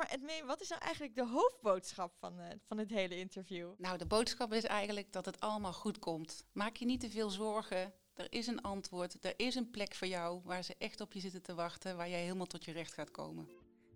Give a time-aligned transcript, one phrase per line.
[0.00, 3.70] maar Edmee, wat is nou eigenlijk de hoofdboodschap van, uh, van het hele interview?
[3.78, 6.44] Nou, de boodschap is eigenlijk dat het allemaal goed komt.
[6.52, 7.92] Maak je niet te veel zorgen.
[8.14, 9.24] Er is een antwoord.
[9.24, 11.96] Er is een plek voor jou waar ze echt op je zitten te wachten.
[11.96, 13.48] Waar jij helemaal tot je recht gaat komen.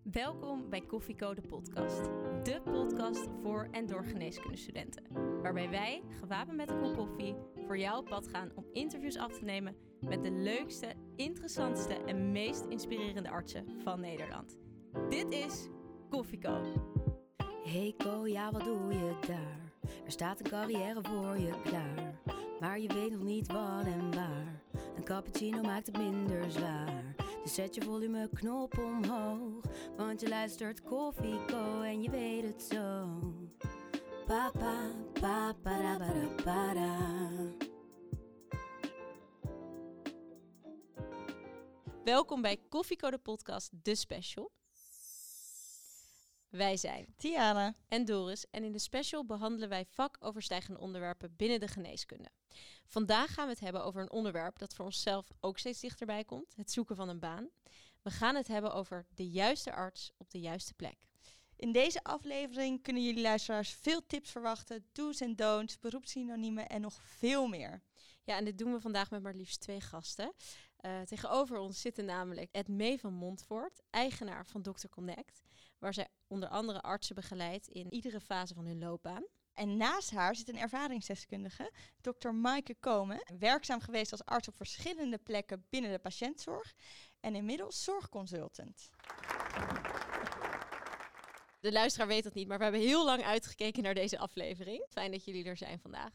[0.03, 2.05] Welkom bij Koffiecode Podcast.
[2.43, 5.05] De podcast voor en door geneeskundestudenten.
[5.43, 7.35] Waarbij wij, gewapend met een kop koffie,
[7.67, 12.33] voor jou op pad gaan om interviews af te nemen met de leukste, interessantste en
[12.33, 14.57] meest inspirerende artsen van Nederland.
[15.09, 15.69] Dit is
[16.15, 16.61] Koffieco.
[17.65, 19.73] Hey Ko, ja wat doe je daar?
[20.05, 22.21] Er staat een carrière voor je klaar.
[22.61, 24.63] Maar je weet nog niet wat en waar.
[24.97, 27.15] Een cappuccino maakt het minder zwaar.
[27.43, 29.65] Dus zet je volumeknop omhoog.
[29.97, 33.07] Want je luistert Koffieco en je weet het zo.
[34.27, 36.97] Papa, papa, para, para, para.
[42.05, 44.54] Welkom bij Koffieco de podcast, de special.
[46.57, 51.69] Wij zijn Tiana en Doris en in de special behandelen wij vakoverstijgende onderwerpen binnen de
[51.69, 52.29] geneeskunde.
[52.87, 56.55] Vandaag gaan we het hebben over een onderwerp dat voor onszelf ook steeds dichterbij komt:
[56.57, 57.49] het zoeken van een baan.
[58.03, 60.97] We gaan het hebben over de juiste arts op de juiste plek.
[61.57, 67.01] In deze aflevering kunnen jullie luisteraars veel tips verwachten, do's en don'ts, beroepssynoniemen en nog
[67.03, 67.83] veel meer.
[68.25, 70.33] Ja, en dit doen we vandaag met maar liefst twee gasten.
[70.81, 74.89] Uh, tegenover ons zitten namelijk Edmee van Montvoort, eigenaar van Dr.
[74.91, 75.43] Connect,
[75.79, 79.27] waar zij onder andere artsen begeleidt in iedere fase van hun loopbaan.
[79.53, 82.29] En naast haar zit een ervaringsdeskundige, Dr.
[82.29, 86.75] Maaike Komen, werkzaam geweest als arts op verschillende plekken binnen de patiëntzorg
[87.21, 88.91] en inmiddels zorgconsultant.
[91.61, 94.87] De luisteraar weet dat niet, maar we hebben heel lang uitgekeken naar deze aflevering.
[94.91, 96.13] Fijn dat jullie er zijn vandaag.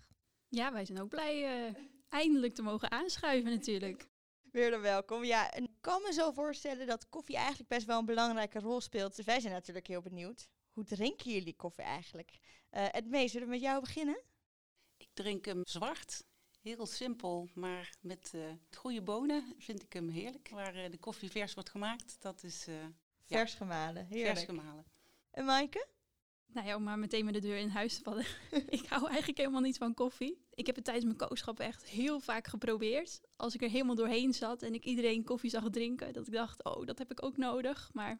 [0.47, 1.75] Ja, wij zijn ook blij uh,
[2.09, 4.07] eindelijk te mogen aanschuiven natuurlijk.
[4.51, 5.23] Weer dan welkom.
[5.23, 8.81] Ja, en ik kan me zo voorstellen dat koffie eigenlijk best wel een belangrijke rol
[8.81, 9.15] speelt.
[9.15, 10.47] Dus wij zijn natuurlijk heel benieuwd.
[10.71, 12.31] Hoe drinken jullie koffie eigenlijk?
[12.71, 14.21] Uh, het meest, zullen we met jou beginnen?
[14.97, 16.23] Ik drink hem zwart.
[16.61, 20.49] Heel simpel, maar met uh, goede bonen vind ik hem heerlijk.
[20.49, 22.67] Waar uh, de koffie vers wordt gemaakt, dat is...
[23.25, 24.35] vers gemalen, heerlijk.
[24.37, 24.85] Vers gemalen.
[25.31, 25.87] En Maaike?
[26.53, 28.25] Nou ja, om maar meteen met de deur in huis te vallen.
[28.79, 30.45] ik hou eigenlijk helemaal niet van koffie.
[30.53, 33.21] Ik heb het tijdens mijn kooschap echt heel vaak geprobeerd.
[33.35, 36.63] Als ik er helemaal doorheen zat en ik iedereen koffie zag drinken, dat ik dacht,
[36.63, 37.89] oh, dat heb ik ook nodig.
[37.93, 38.19] Maar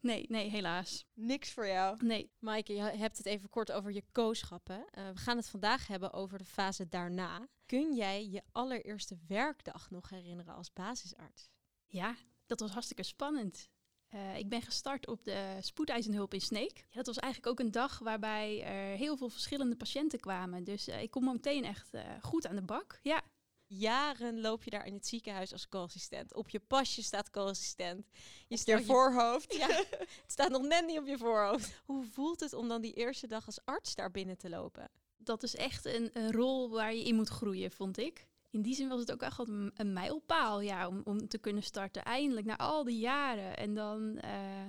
[0.00, 1.06] nee, nee, helaas.
[1.14, 2.04] Niks voor jou?
[2.04, 2.30] Nee.
[2.38, 4.86] Maaike, je hebt het even kort over je kooschappen.
[4.98, 7.48] Uh, we gaan het vandaag hebben over de fase daarna.
[7.66, 11.50] Kun jij je allereerste werkdag nog herinneren als basisarts?
[11.86, 12.16] Ja,
[12.46, 13.70] dat was hartstikke spannend.
[14.14, 16.76] Uh, ik ben gestart op de spoedeisenhulp in Sneek.
[16.76, 20.64] Ja, dat was eigenlijk ook een dag waarbij er heel veel verschillende patiënten kwamen.
[20.64, 22.98] Dus uh, ik kom meteen echt uh, goed aan de bak.
[23.02, 23.22] Ja.
[23.66, 26.34] Jaren loop je daar in het ziekenhuis als co-assistent.
[26.34, 28.06] Op je pasje staat co-assistent.
[28.48, 29.54] Je op je voorhoofd.
[29.54, 29.68] Ja,
[30.22, 31.80] het staat nog net niet op je voorhoofd.
[31.84, 34.90] Hoe voelt het om dan die eerste dag als arts daar binnen te lopen?
[35.16, 38.74] Dat is echt een, een rol waar je in moet groeien, vond ik in die
[38.74, 42.04] zin was het ook echt een, een mijlpaal ja, om, om te kunnen starten.
[42.04, 43.56] Eindelijk, na al die jaren.
[43.56, 44.66] En dan, uh,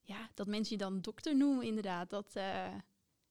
[0.00, 2.10] ja, dat mensen je dan dokter noemen, inderdaad.
[2.10, 2.74] Dat, uh,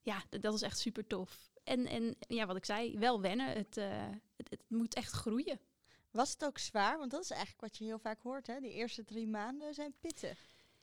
[0.02, 1.52] ja, dat, dat, is echt super tof.
[1.64, 3.48] En, en ja, wat ik zei, wel wennen.
[3.48, 4.08] Het, uh,
[4.38, 5.60] het, het, moet echt groeien.
[6.12, 6.98] Was het ook zwaar?
[6.98, 8.60] Want dat is eigenlijk wat je heel vaak hoort, hè?
[8.60, 10.40] Die eerste drie maanden zijn pittig.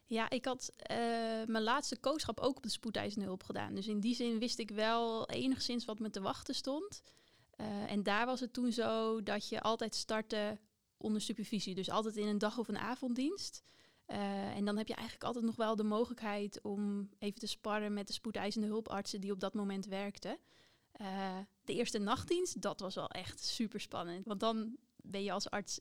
[0.06, 0.72] Ja, ik had
[1.46, 3.74] mijn laatste kooschap ook op de spoedeisende gedaan.
[3.74, 7.02] Dus in die zin wist ik wel enigszins wat me te wachten stond.
[7.60, 10.58] Uh, en daar was het toen zo dat je altijd startte
[10.96, 11.74] onder supervisie.
[11.74, 13.62] Dus altijd in een dag- of een avonddienst.
[14.06, 17.92] Uh, en dan heb je eigenlijk altijd nog wel de mogelijkheid om even te sparren
[17.92, 20.38] met de spoedeisende hulpartsen die op dat moment werkten.
[21.00, 24.26] Uh, de eerste nachtdienst, dat was wel echt super spannend.
[24.26, 25.80] Want dan ben je als arts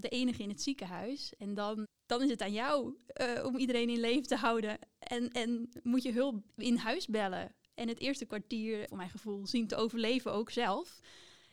[0.00, 1.32] de enige in het ziekenhuis.
[1.38, 2.96] En dan, dan is het aan jou
[3.44, 4.78] om iedereen in leven te houden.
[4.98, 7.54] En, en moet je hulp in huis bellen.
[7.74, 11.00] En het eerste kwartier, voor mijn gevoel, zien te overleven ook zelf.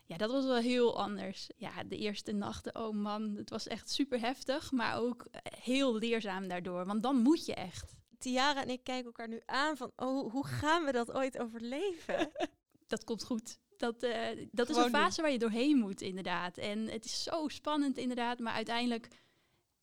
[0.05, 1.49] Ja, dat was wel heel anders.
[1.57, 5.27] Ja, de eerste nachten, oh man, het was echt super heftig, maar ook
[5.59, 6.85] heel leerzaam daardoor.
[6.85, 7.93] Want dan moet je echt.
[8.17, 12.31] Tiara en ik kijken elkaar nu aan van, oh, hoe gaan we dat ooit overleven?
[12.87, 13.59] dat komt goed.
[13.77, 15.23] Dat, uh, dat is een fase doen.
[15.23, 16.57] waar je doorheen moet, inderdaad.
[16.57, 18.39] En het is zo spannend, inderdaad.
[18.39, 19.07] Maar uiteindelijk,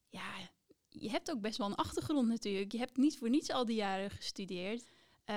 [0.08, 0.32] ja,
[0.88, 2.72] je hebt ook best wel een achtergrond natuurlijk.
[2.72, 4.84] Je hebt niet voor niets al die jaren gestudeerd.
[5.30, 5.36] Uh,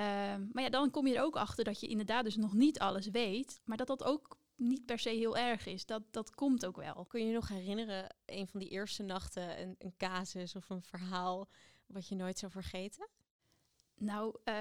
[0.52, 3.06] maar ja, dan kom je er ook achter dat je inderdaad dus nog niet alles
[3.06, 3.60] weet.
[3.64, 5.86] Maar dat dat ook niet per se heel erg is.
[5.86, 7.04] Dat, dat komt ook wel.
[7.04, 10.82] Kun je je nog herinneren, een van die eerste nachten, een, een casus of een
[10.82, 11.48] verhaal
[11.86, 13.08] wat je nooit zou vergeten?
[13.94, 14.54] Nou, uh,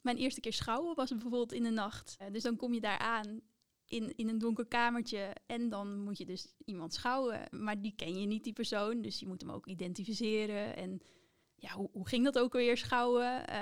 [0.00, 2.16] mijn eerste keer schouwen was bijvoorbeeld in de nacht.
[2.22, 3.40] Uh, dus dan kom je daar aan
[3.84, 7.48] in, in een donker kamertje en dan moet je dus iemand schouwen.
[7.50, 9.02] Maar die ken je niet, die persoon.
[9.02, 11.00] Dus je moet hem ook identificeren en
[11.58, 13.46] ja, hoe, hoe ging dat ook weer schouwen?
[13.46, 13.58] Eh,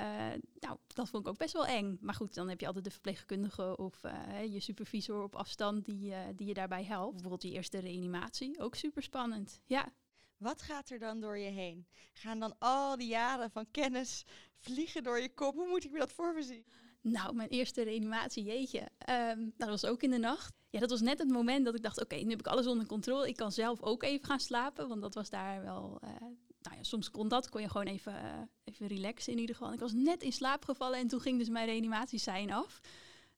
[0.61, 1.99] nou, dat vond ik ook best wel eng.
[2.01, 6.11] Maar goed, dan heb je altijd de verpleegkundige of eh, je supervisor op afstand die,
[6.11, 7.13] uh, die je daarbij helpt.
[7.13, 9.61] Bijvoorbeeld die eerste reanimatie, ook super spannend.
[9.65, 9.93] Ja.
[10.37, 11.87] Wat gaat er dan door je heen?
[12.13, 14.25] Gaan dan al die jaren van kennis
[14.57, 15.55] vliegen door je kop?
[15.55, 16.65] Hoe moet ik me dat voor me zien?
[17.01, 18.89] Nou, mijn eerste reanimatie, jeetje.
[19.11, 20.55] Um, dat was ook in de nacht.
[20.71, 22.87] Ja, dat was net het moment dat ik dacht, oké, nu heb ik alles onder
[22.87, 23.29] controle.
[23.29, 26.01] Ik kan zelf ook even gaan slapen, want dat was daar wel...
[26.05, 26.11] Uh,
[26.65, 29.73] nou ja, soms kon dat, kon je gewoon even, uh, even relaxen in ieder geval.
[29.73, 32.81] Ik was net in slaap gevallen en toen ging dus mijn reanimatiesijn af.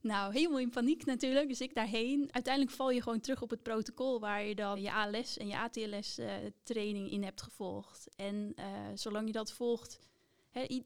[0.00, 2.28] Nou, helemaal in paniek natuurlijk, dus ik daarheen.
[2.30, 5.58] Uiteindelijk val je gewoon terug op het protocol waar je dan je ALS en je
[5.58, 6.32] ATLS uh,
[6.62, 8.08] training in hebt gevolgd.
[8.16, 8.54] En
[8.94, 9.98] zolang je dat volgt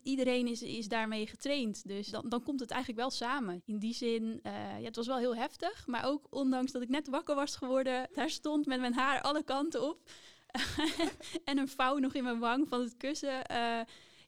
[0.02, 1.88] iedereen is, is daarmee getraind.
[1.88, 3.62] Dus dan, dan komt het eigenlijk wel samen.
[3.64, 4.40] In die zin,
[4.78, 5.86] ja, het was wel heel heftig.
[5.86, 9.42] Maar ook ondanks dat ik net wakker was geworden, daar stond met mijn haar alle
[9.42, 10.10] kanten op.
[11.44, 13.44] en een vouw nog in mijn wang van het kussen.
[13.50, 13.80] Uh,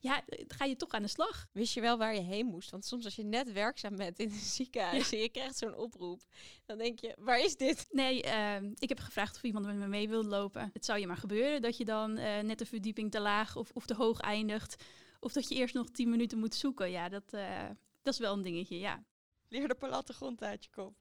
[0.03, 1.47] ja, ga je toch aan de slag.
[1.53, 2.71] Wist je wel waar je heen moest?
[2.71, 5.17] Want soms als je net werkzaam bent in een ziekenhuis ja.
[5.17, 6.23] en je krijgt zo'n oproep,
[6.67, 7.87] dan denk je, waar is dit?
[7.91, 10.71] Nee, uh, ik heb gevraagd of iemand met me mee wil lopen.
[10.73, 13.71] Het zou je maar gebeuren dat je dan uh, net de verdieping te laag of,
[13.73, 14.85] of te hoog eindigt.
[15.21, 16.91] Of dat je eerst nog tien minuten moet zoeken.
[16.91, 17.69] Ja, dat, uh,
[18.03, 19.05] dat is wel een dingetje, ja.
[19.53, 20.95] Leer de plattegrond uit je kop.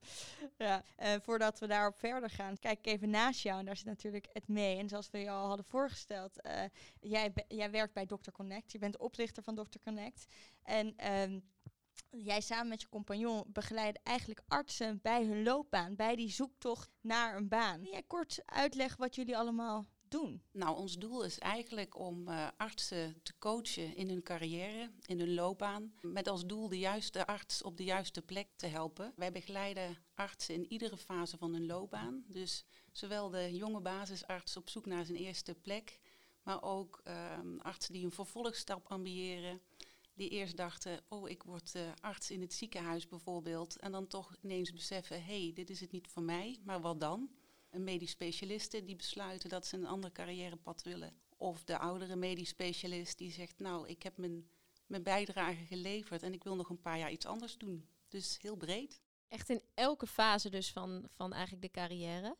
[0.58, 0.84] Ja,
[1.22, 3.58] voordat we daarop verder gaan, kijk ik even naast jou.
[3.58, 4.78] En daar zit natuurlijk het mee.
[4.78, 6.62] En zoals we je al hadden voorgesteld, uh,
[7.00, 8.30] jij, jij werkt bij Dr.
[8.32, 8.72] Connect.
[8.72, 9.78] Je bent oprichter van Dr.
[9.84, 10.26] Connect.
[10.62, 11.42] En um,
[12.10, 17.36] jij samen met je compagnon begeleidt eigenlijk artsen bij hun loopbaan, bij die zoektocht naar
[17.36, 17.80] een baan.
[17.80, 20.42] Kun jij kort uitleggen wat jullie allemaal doen?
[20.52, 25.34] Nou, ons doel is eigenlijk om uh, artsen te coachen in hun carrière, in hun
[25.34, 25.92] loopbaan.
[26.00, 29.12] Met als doel de juiste arts op de juiste plek te helpen.
[29.16, 32.24] Wij begeleiden artsen in iedere fase van hun loopbaan.
[32.26, 36.00] Dus zowel de jonge basisarts op zoek naar zijn eerste plek,
[36.42, 39.60] maar ook uh, artsen die een vervolgstap ambiëren.
[40.14, 43.76] Die eerst dachten, oh, ik word uh, arts in het ziekenhuis bijvoorbeeld.
[43.76, 47.00] En dan toch ineens beseffen, hé, hey, dit is het niet voor mij, maar wat
[47.00, 47.30] dan?
[47.72, 51.16] Een medisch specialiste die besluiten dat ze een ander carrièrepad willen.
[51.36, 54.48] Of de oudere medisch specialist die zegt, nou, ik heb mijn,
[54.86, 57.86] mijn bijdrage geleverd en ik wil nog een paar jaar iets anders doen.
[58.08, 59.00] Dus heel breed.
[59.28, 62.36] Echt in elke fase dus van, van eigenlijk de carrière.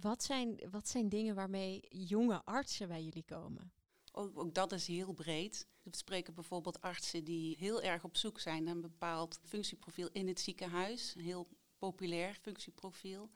[0.00, 3.72] Wat zijn, wat zijn dingen waarmee jonge artsen bij jullie komen?
[4.12, 5.66] Ook, ook, dat is heel breed.
[5.82, 10.28] We spreken bijvoorbeeld artsen die heel erg op zoek zijn naar een bepaald functieprofiel in
[10.28, 11.14] het ziekenhuis.
[11.14, 11.48] Een heel
[11.78, 13.30] populair functieprofiel.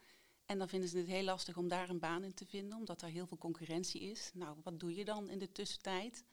[0.46, 3.02] En dan vinden ze het heel lastig om daar een baan in te vinden, omdat
[3.02, 4.30] er heel veel concurrentie is.
[4.34, 6.24] Nou, wat doe je dan in de tussentijd?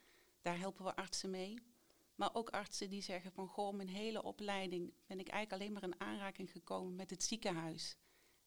[0.42, 1.60] Daar helpen we artsen mee.
[2.16, 5.84] Maar ook artsen die zeggen van, goh, mijn hele opleiding ben ik eigenlijk alleen maar
[5.84, 7.98] in aanraking gekomen met het ziekenhuis.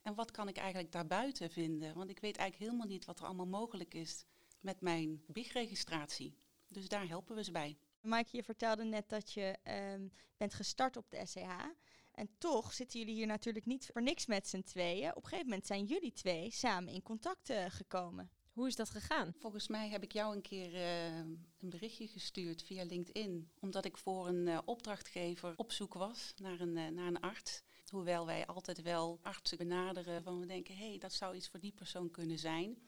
[0.03, 1.95] En wat kan ik eigenlijk daarbuiten vinden?
[1.95, 4.25] Want ik weet eigenlijk helemaal niet wat er allemaal mogelijk is
[4.61, 6.35] met mijn BIG-registratie.
[6.69, 7.77] Dus daar helpen we ze bij.
[8.01, 9.57] Maaike, je vertelde net dat je
[9.95, 11.67] um, bent gestart op de SCH.
[12.15, 15.11] En toch zitten jullie hier natuurlijk niet voor niks met z'n tweeën.
[15.11, 18.31] Op een gegeven moment zijn jullie twee samen in contact uh, gekomen.
[18.53, 19.35] Hoe is dat gegaan?
[19.39, 23.51] Volgens mij heb ik jou een keer uh, een berichtje gestuurd via LinkedIn.
[23.61, 27.63] Omdat ik voor een uh, opdrachtgever op zoek was naar een, naar een arts.
[27.89, 31.61] Hoewel wij altijd wel artsen benaderen van we denken, hé, hey, dat zou iets voor
[31.61, 32.79] die persoon kunnen zijn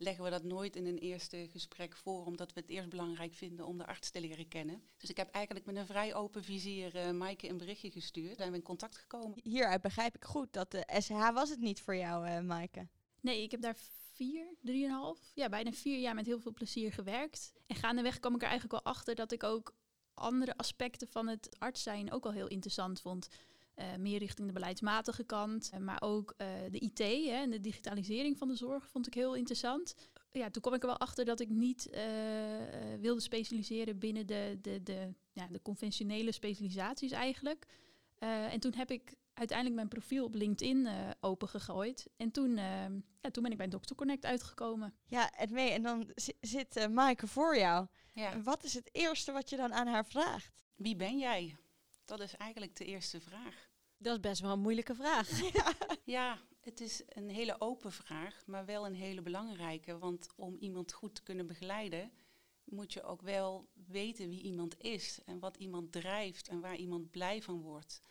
[0.00, 3.66] leggen we dat nooit in een eerste gesprek voor, omdat we het eerst belangrijk vinden
[3.66, 4.82] om de arts te leren kennen.
[4.96, 8.36] Dus ik heb eigenlijk met een vrij open vizier uh, Maaike een berichtje gestuurd.
[8.36, 9.38] Zijn we in contact gekomen.
[9.42, 12.88] Hieruit begrijp ik goed dat de SH was het niet voor jou, uh, Maaike.
[13.20, 13.76] Nee, ik heb daar
[14.12, 17.52] vier, drieënhalf, ja, bijna vier jaar met heel veel plezier gewerkt.
[17.66, 19.74] En gaandeweg kwam ik er eigenlijk wel achter dat ik ook
[20.14, 23.28] andere aspecten van het arts zijn ook al heel interessant vond.
[23.80, 25.70] Uh, meer richting de beleidsmatige kant.
[25.74, 29.14] Uh, maar ook uh, de IT hè, en de digitalisering van de zorg vond ik
[29.14, 29.94] heel interessant.
[30.32, 31.90] Ja, toen kwam ik er wel achter dat ik niet
[33.00, 37.66] wilde specialiseren binnen de, de, de, ja, de conventionele specialisaties eigenlijk.
[38.18, 40.88] en toen heb ik uiteindelijk mijn profiel op LinkedIn
[41.20, 42.06] opengegooid.
[42.16, 42.56] En toen,
[43.20, 43.94] ja, toen ben ik bij Dr.
[43.94, 44.94] Connect uitgekomen.
[45.06, 46.10] Ja, en, mee, en dan
[46.40, 47.86] zit uh, Maaike voor jou.
[48.12, 48.42] Ja.
[48.42, 50.64] Wat is het eerste wat je dan aan haar vraagt?
[50.74, 51.56] Wie ben jij?
[52.04, 53.69] Dat is eigenlijk de eerste vraag.
[54.02, 55.52] Dat is best wel een moeilijke vraag.
[55.52, 55.74] Ja.
[56.18, 59.98] ja, het is een hele open vraag, maar wel een hele belangrijke.
[59.98, 62.12] Want om iemand goed te kunnen begeleiden,
[62.64, 67.10] moet je ook wel weten wie iemand is en wat iemand drijft en waar iemand
[67.10, 68.02] blij van wordt.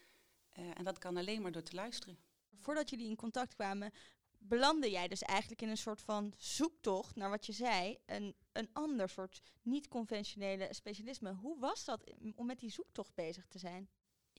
[0.60, 2.19] Uh, en dat kan alleen maar door te luisteren.
[2.55, 3.91] Voordat jullie in contact kwamen,
[4.38, 8.69] belandde jij dus eigenlijk in een soort van zoektocht naar wat je zei, een, een
[8.74, 11.34] ander soort niet-conventionele specialisme.
[11.34, 13.89] Hoe was dat om met die zoektocht bezig te zijn?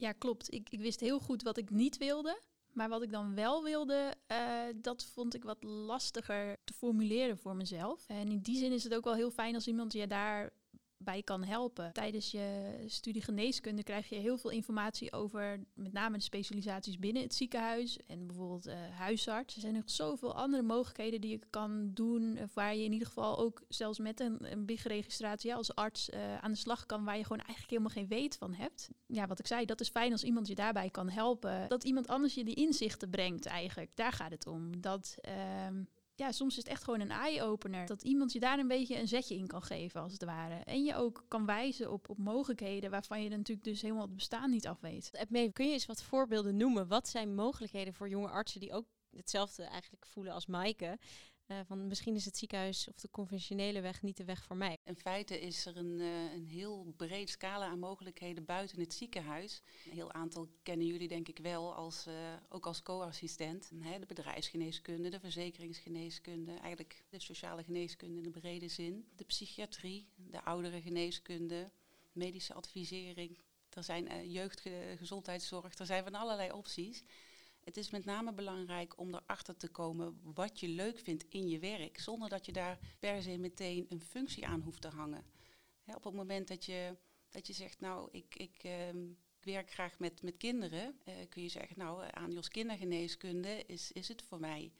[0.01, 0.53] Ja, klopt.
[0.53, 2.41] Ik, ik wist heel goed wat ik niet wilde.
[2.73, 7.57] Maar wat ik dan wel wilde, uh, dat vond ik wat lastiger te formuleren voor
[7.57, 8.05] mezelf.
[8.09, 10.53] En in die zin is het ook wel heel fijn als iemand je daar
[11.03, 11.93] bij kan helpen.
[11.93, 17.23] Tijdens je studie geneeskunde krijg je heel veel informatie over met name de specialisaties binnen
[17.23, 19.55] het ziekenhuis en bijvoorbeeld uh, huisarts.
[19.55, 23.07] Er zijn nog zoveel andere mogelijkheden die je kan doen, uh, waar je in ieder
[23.07, 27.05] geval ook zelfs met een, een big registratie als arts uh, aan de slag kan,
[27.05, 28.89] waar je gewoon eigenlijk helemaal geen weet van hebt.
[29.07, 31.69] Ja, wat ik zei, dat is fijn als iemand je daarbij kan helpen.
[31.69, 33.91] Dat iemand anders je die inzichten brengt eigenlijk.
[33.95, 34.81] Daar gaat het om.
[34.81, 35.83] Dat ehm,
[36.21, 37.87] ja, soms is het echt gewoon een eye-opener.
[37.87, 40.55] Dat iemand je daar een beetje een zetje in kan geven, als het ware.
[40.55, 44.51] En je ook kan wijzen op, op mogelijkheden waarvan je natuurlijk dus helemaal het bestaan
[44.51, 45.11] niet af weet.
[45.13, 46.89] Edmee, kun je eens wat voorbeelden noemen?
[46.89, 50.99] Wat zijn mogelijkheden voor jonge artsen die ook hetzelfde eigenlijk voelen als Maaike?
[51.51, 54.77] Uh, van misschien is het ziekenhuis of de conventionele weg niet de weg voor mij.
[54.85, 59.63] In feite is er een, uh, een heel breed scala aan mogelijkheden buiten het ziekenhuis.
[59.85, 62.15] Een heel aantal kennen jullie denk ik wel, als, uh,
[62.49, 63.71] ook als co-assistent.
[64.01, 69.09] De bedrijfsgeneeskunde, de verzekeringsgeneeskunde, eigenlijk de sociale geneeskunde in de brede zin.
[69.17, 71.71] De psychiatrie, de ouderengeneeskunde,
[72.13, 73.39] medische advisering.
[73.71, 77.05] Er zijn jeugdgezondheidszorg, er zijn van allerlei opties.
[77.71, 81.59] Het is met name belangrijk om erachter te komen wat je leuk vindt in je
[81.59, 85.25] werk, zonder dat je daar per se meteen een functie aan hoeft te hangen.
[85.87, 86.97] op het moment dat je,
[87.29, 88.63] dat je zegt, nou, ik, ik,
[89.29, 93.93] ik werk graag met, met kinderen, uh, kun je zeggen, nou, aan Jos kindergeneeskunde is,
[93.93, 94.73] is het voor mij.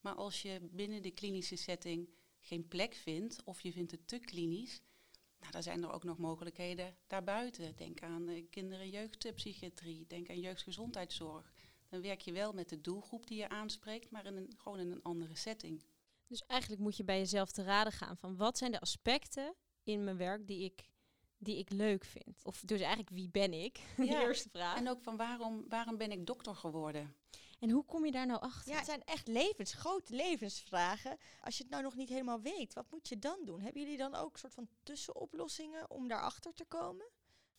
[0.00, 2.08] Maar als je binnen de klinische setting
[2.40, 4.80] geen plek vindt, of je vindt het te klinisch,
[5.40, 7.76] nou, dan zijn er ook nog mogelijkheden daarbuiten.
[7.76, 11.52] Denk aan uh, kinder- en jeugdpsychiatrie, denk aan jeugdgezondheidszorg
[11.88, 14.90] dan werk je wel met de doelgroep die je aanspreekt, maar in een, gewoon in
[14.90, 15.82] een andere setting.
[16.26, 20.04] Dus eigenlijk moet je bij jezelf te raden gaan van wat zijn de aspecten in
[20.04, 20.88] mijn werk die ik,
[21.38, 22.44] die ik leuk vind.
[22.44, 23.78] Of dus eigenlijk wie ben ik?
[23.96, 24.04] Ja.
[24.04, 24.76] De eerste vraag.
[24.76, 27.16] En ook van waarom, waarom ben ik dokter geworden?
[27.58, 28.72] En hoe kom je daar nou achter?
[28.72, 31.18] Ja, het zijn echt levens, grote levensvragen.
[31.40, 33.60] Als je het nou nog niet helemaal weet, wat moet je dan doen?
[33.60, 37.06] Hebben jullie dan ook een soort van tussenoplossingen om daarachter te komen?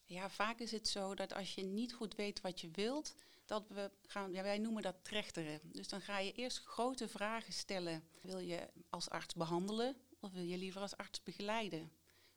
[0.09, 3.67] Ja, vaak is het zo dat als je niet goed weet wat je wilt, dat
[3.67, 5.59] we gaan, ja, wij noemen dat trechteren.
[5.63, 8.03] Dus dan ga je eerst grote vragen stellen.
[8.21, 11.91] Wil je als arts behandelen of wil je liever als arts begeleiden?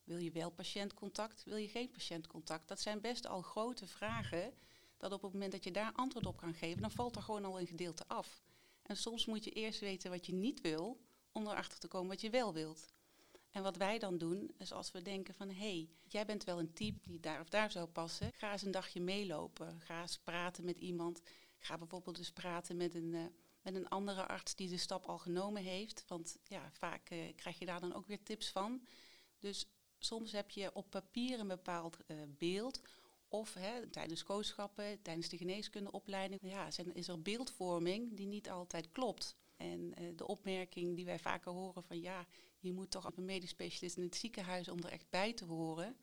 [0.04, 2.68] Wil je wel patiëntcontact, wil je geen patiëntcontact?
[2.68, 4.52] Dat zijn best al grote vragen,
[4.96, 7.44] dat op het moment dat je daar antwoord op kan geven, dan valt er gewoon
[7.44, 8.42] al een gedeelte af.
[8.82, 11.00] En soms moet je eerst weten wat je niet wil,
[11.32, 12.92] om erachter te komen wat je wel wilt.
[13.52, 16.58] En wat wij dan doen, is als we denken van hé, hey, jij bent wel
[16.58, 19.80] een type die daar of daar zou passen, ga eens een dagje meelopen.
[19.80, 21.22] Ga eens praten met iemand.
[21.58, 23.24] Ga bijvoorbeeld dus praten met een, uh,
[23.62, 26.04] met een andere arts die de stap al genomen heeft.
[26.06, 28.86] Want ja, vaak uh, krijg je daar dan ook weer tips van.
[29.38, 29.66] Dus
[29.98, 32.80] soms heb je op papier een bepaald uh, beeld.
[33.28, 39.36] Of hè, tijdens kooschappen, tijdens de geneeskundeopleiding, ja, is er beeldvorming die niet altijd klopt.
[39.56, 42.26] En de opmerking die wij vaker horen van ja,
[42.62, 45.96] je moet toch een medisch specialist in het ziekenhuis om er echt bij te horen.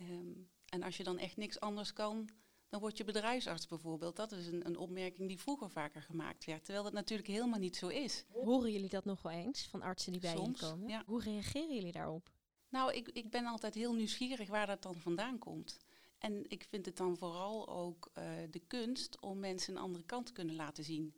[0.00, 2.28] Um, en als je dan echt niks anders kan,
[2.68, 4.16] dan word je bedrijfsarts bijvoorbeeld.
[4.16, 7.76] Dat is een, een, opmerking die vroeger vaker gemaakt werd, terwijl dat natuurlijk helemaal niet
[7.76, 8.24] zo is.
[8.28, 10.88] Horen jullie dat nog wel eens van artsen die bij Soms, je komen?
[10.88, 11.02] Ja.
[11.06, 12.30] Hoe reageren jullie daarop?
[12.68, 15.78] Nou, ik, ik ben altijd heel nieuwsgierig waar dat dan vandaan komt.
[16.18, 20.26] En ik vind het dan vooral ook uh, de kunst om mensen een andere kant
[20.26, 21.14] te kunnen laten zien.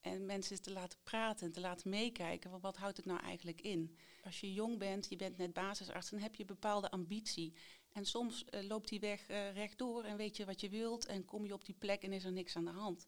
[0.00, 3.96] En mensen te laten praten, te laten meekijken van wat houdt het nou eigenlijk in.
[4.24, 7.54] Als je jong bent, je bent net basisarts, dan heb je bepaalde ambitie.
[7.92, 11.24] En soms uh, loopt die weg uh, rechtdoor en weet je wat je wilt en
[11.24, 13.06] kom je op die plek en is er niks aan de hand.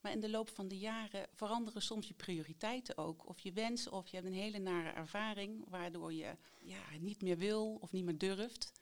[0.00, 3.28] Maar in de loop van de jaren veranderen soms je prioriteiten ook.
[3.28, 7.38] Of je wensen, of je hebt een hele nare ervaring waardoor je ja, niet meer
[7.38, 8.72] wil of niet meer durft.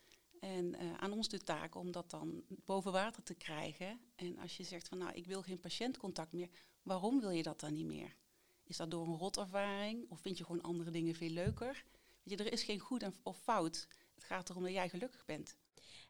[0.40, 4.00] En uh, aan ons de taak om dat dan boven water te krijgen.
[4.14, 6.48] En als je zegt van nou ik wil geen patiëntcontact meer,
[6.82, 8.16] waarom wil je dat dan niet meer?
[8.64, 11.84] Is dat door een rotervaring of vind je gewoon andere dingen veel leuker?
[12.22, 13.88] Weet je, er is geen goed of fout.
[14.14, 15.56] Het gaat erom dat jij gelukkig bent.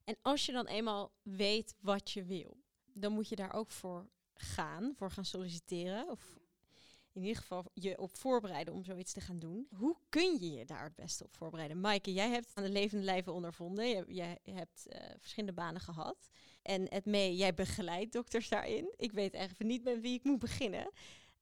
[0.04, 2.56] En als je dan eenmaal weet wat je wil,
[2.92, 6.08] dan moet je daar ook voor gaan, voor gaan solliciteren.
[6.08, 6.40] Of
[7.12, 9.66] in ieder geval je op voorbereiden om zoiets te gaan doen.
[9.70, 11.80] Hoe kun je je daar het beste op voorbereiden?
[11.80, 14.12] Maaike, jij hebt aan de levende lijven ondervonden.
[14.14, 16.30] Jij hebt uh, verschillende banen gehad.
[16.62, 18.94] En het mee, jij begeleidt dokters daarin.
[18.96, 20.90] Ik weet even niet met wie ik moet beginnen.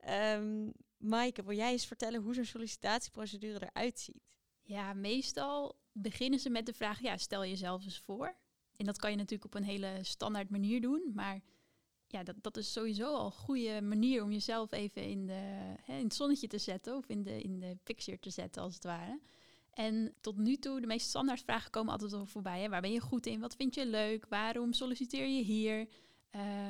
[0.09, 4.39] Um, Maaike, wil jij eens vertellen hoe zo'n sollicitatieprocedure eruit ziet?
[4.63, 8.37] Ja, meestal beginnen ze met de vraag, ja, stel jezelf eens voor.
[8.77, 11.41] En dat kan je natuurlijk op een hele standaard manier doen, maar
[12.07, 15.97] ja, dat, dat is sowieso al een goede manier om jezelf even in, de, hè,
[15.97, 18.85] in het zonnetje te zetten of in de, in de picture te zetten, als het
[18.85, 19.21] ware.
[19.71, 22.61] En tot nu toe, de meest standaard vragen komen altijd al voorbij.
[22.61, 22.69] Hè?
[22.69, 23.41] Waar ben je goed in?
[23.41, 24.27] Wat vind je leuk?
[24.29, 25.89] Waarom solliciteer je hier?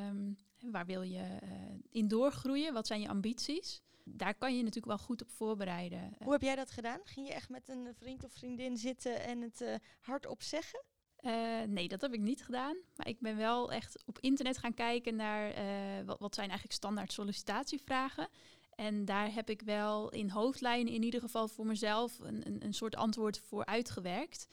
[0.08, 1.50] Um, waar wil je uh,
[1.90, 2.72] in doorgroeien?
[2.72, 3.82] Wat zijn je ambities?
[4.12, 6.14] Daar kan je natuurlijk wel goed op voorbereiden.
[6.22, 7.00] Hoe heb jij dat gedaan?
[7.04, 10.82] Ging je echt met een vriend of vriendin zitten en het uh, hardop zeggen?
[11.20, 12.76] Uh, nee, dat heb ik niet gedaan.
[12.96, 16.78] Maar ik ben wel echt op internet gaan kijken naar uh, wat, wat zijn eigenlijk
[16.78, 18.28] standaard sollicitatievragen.
[18.74, 22.74] En daar heb ik wel in hoofdlijnen in ieder geval voor mezelf een, een, een
[22.74, 24.46] soort antwoord voor uitgewerkt.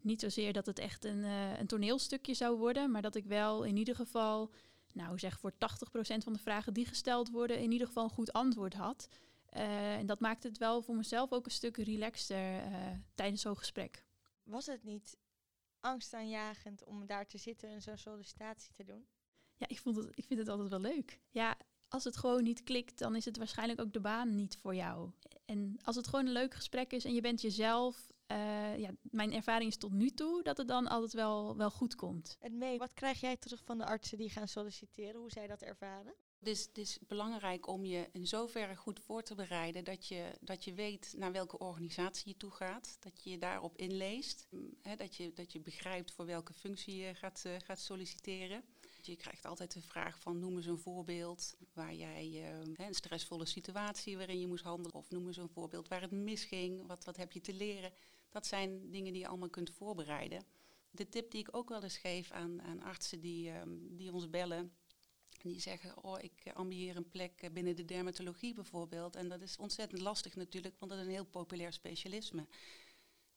[0.00, 3.62] Niet zozeer dat het echt een, uh, een toneelstukje zou worden, maar dat ik wel
[3.64, 4.50] in ieder geval,
[4.94, 5.56] nou zeg voor 80%
[6.18, 9.08] van de vragen die gesteld worden, in ieder geval een goed antwoord had.
[9.56, 13.56] Uh, en dat maakt het wel voor mezelf ook een stuk relaxter uh, tijdens zo'n
[13.56, 14.04] gesprek.
[14.42, 15.16] Was het niet
[15.80, 19.06] angstaanjagend om daar te zitten en zo'n sollicitatie te doen?
[19.56, 21.20] Ja, ik, vond het, ik vind het altijd wel leuk.
[21.30, 21.56] Ja,
[21.88, 25.10] als het gewoon niet klikt, dan is het waarschijnlijk ook de baan niet voor jou.
[25.44, 29.32] En als het gewoon een leuk gesprek is en je bent jezelf, uh, ja, mijn
[29.32, 32.36] ervaring is tot nu toe dat het dan altijd wel, wel goed komt.
[32.40, 35.20] En mee, wat krijg jij terug van de artsen die gaan solliciteren?
[35.20, 36.14] Hoe zij dat ervaren?
[36.42, 40.30] Het is, het is belangrijk om je in zoverre goed voor te bereiden dat je,
[40.40, 42.96] dat je weet naar welke organisatie je toe gaat.
[43.00, 44.48] Dat je je daarop inleest.
[44.82, 48.62] Hè, dat, je, dat je begrijpt voor welke functie je gaat, uh, gaat solliciteren.
[49.02, 53.46] Je krijgt altijd de vraag van noem eens een voorbeeld waar jij uh, een stressvolle
[53.46, 54.96] situatie waarin je moest handelen.
[54.96, 56.86] Of noem eens een voorbeeld waar het misging.
[56.86, 57.92] Wat, wat heb je te leren?
[58.32, 60.44] Dat zijn dingen die je allemaal kunt voorbereiden.
[60.90, 64.30] De tip die ik ook wel eens geef aan, aan artsen die, um, die ons
[64.30, 64.72] bellen.
[65.42, 69.16] Die zeggen, oh, ik ambieer een plek binnen de dermatologie bijvoorbeeld.
[69.16, 72.46] En dat is ontzettend lastig natuurlijk, want dat is een heel populair specialisme.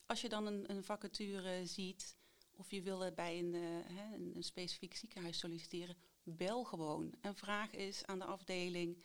[0.05, 2.17] Als je dan een, een vacature ziet,
[2.57, 7.13] of je wil bij een, hè, een, een, specifiek ziekenhuis solliciteren, bel gewoon.
[7.21, 9.03] En vraag is aan de afdeling,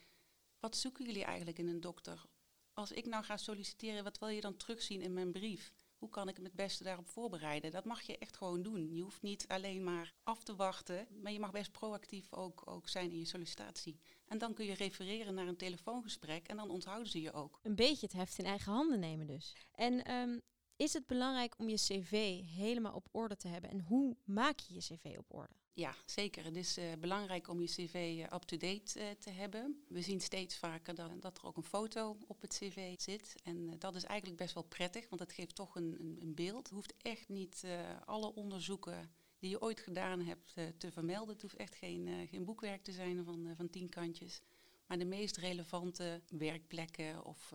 [0.60, 2.24] wat zoeken jullie eigenlijk in een dokter?
[2.72, 5.72] Als ik nou ga solliciteren, wat wil je dan terugzien in mijn brief?
[6.00, 7.70] Hoe kan ik me het beste daarop voorbereiden?
[7.70, 8.94] Dat mag je echt gewoon doen.
[8.94, 12.88] Je hoeft niet alleen maar af te wachten, maar je mag best proactief ook, ook
[12.88, 14.00] zijn in je sollicitatie.
[14.26, 17.58] En dan kun je refereren naar een telefoongesprek en dan onthouden ze je ook.
[17.62, 19.56] Een beetje het heft in eigen handen nemen dus.
[19.74, 20.40] En um,
[20.80, 23.70] is het belangrijk om je cv helemaal op orde te hebben?
[23.70, 25.54] En hoe maak je je cv op orde?
[25.72, 26.44] Ja, zeker.
[26.44, 29.84] Het is uh, belangrijk om je cv uh, up-to-date uh, te hebben.
[29.88, 33.34] We zien steeds vaker dat, dat, er ook een foto op het cv zit.
[33.42, 36.66] En dat is eigenlijk best wel prettig, want het geeft toch een, een, een beeld.
[36.66, 37.64] Het hoeft echt niet
[38.04, 41.32] alle onderzoeken die je ooit gedaan hebt te vermelden.
[41.32, 44.40] Het hoeft echt geen, geen boekwerk te zijn van, van tien kantjes.
[44.86, 47.52] Maar de meest relevante werkplekken of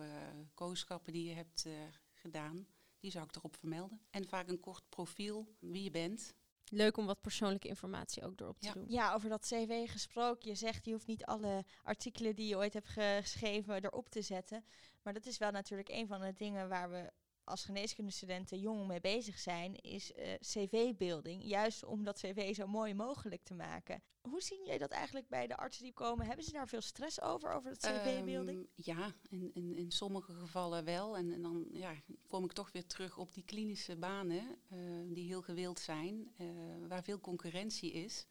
[0.54, 1.66] kooschappen die je hebt
[2.12, 2.66] gedaan,
[2.98, 4.00] die zou ik erop vermelden.
[4.10, 6.34] En vaak een kort profiel, wie je bent.
[6.70, 8.72] Leuk om wat persoonlijke informatie ook erop te Ja.
[8.72, 8.84] doen.
[8.88, 10.48] Ja, over dat cv gesproken.
[10.48, 14.64] Je zegt, je hoeft niet alle artikelen die je ooit hebt geschreven erop te zetten.
[15.02, 17.12] Maar dat is wel natuurlijk een van de dingen waar we
[17.46, 21.42] als geneeskundestudenten jong mee bezig zijn, is uh, cv-beelding.
[21.44, 24.02] Juist om dat cv zo mooi mogelijk te maken.
[24.20, 26.26] Hoe zien jij dat eigenlijk bij de artsen die komen?
[26.26, 28.58] Hebben ze daar veel stress over, over het cv-beelding?
[28.58, 31.16] Um, ja, in, in, in sommige gevallen wel.
[31.16, 31.94] En, en, dan ja,
[32.28, 34.78] kom ik toch weer terug op die klinische banen, uh,
[35.14, 36.48] die heel gewild zijn, uh,
[36.88, 38.26] waar veel concurrentie is.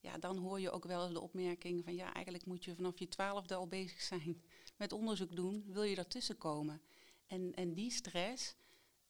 [0.00, 3.08] Ja, dan hoor je ook wel de opmerking van ja, eigenlijk moet je vanaf je
[3.08, 4.42] twaalfde al bezig zijn
[4.76, 5.64] met onderzoek doen.
[5.66, 6.80] Wil je daartussen komen?
[7.26, 8.54] En, en die stress,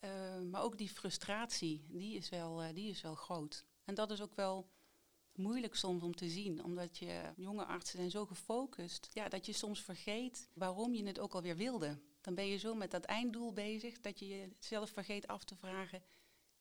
[0.01, 3.65] uh, maar ook die frustratie, die is, wel, uh, die is wel groot.
[3.85, 4.69] En dat is ook wel
[5.35, 9.53] moeilijk soms om te zien, omdat je jonge artsen zijn zo gefocust, ja, dat je
[9.53, 11.99] soms vergeet waarom je het ook alweer wilde.
[12.21, 16.03] Dan ben je zo met dat einddoel bezig dat je jezelf vergeet af te vragen,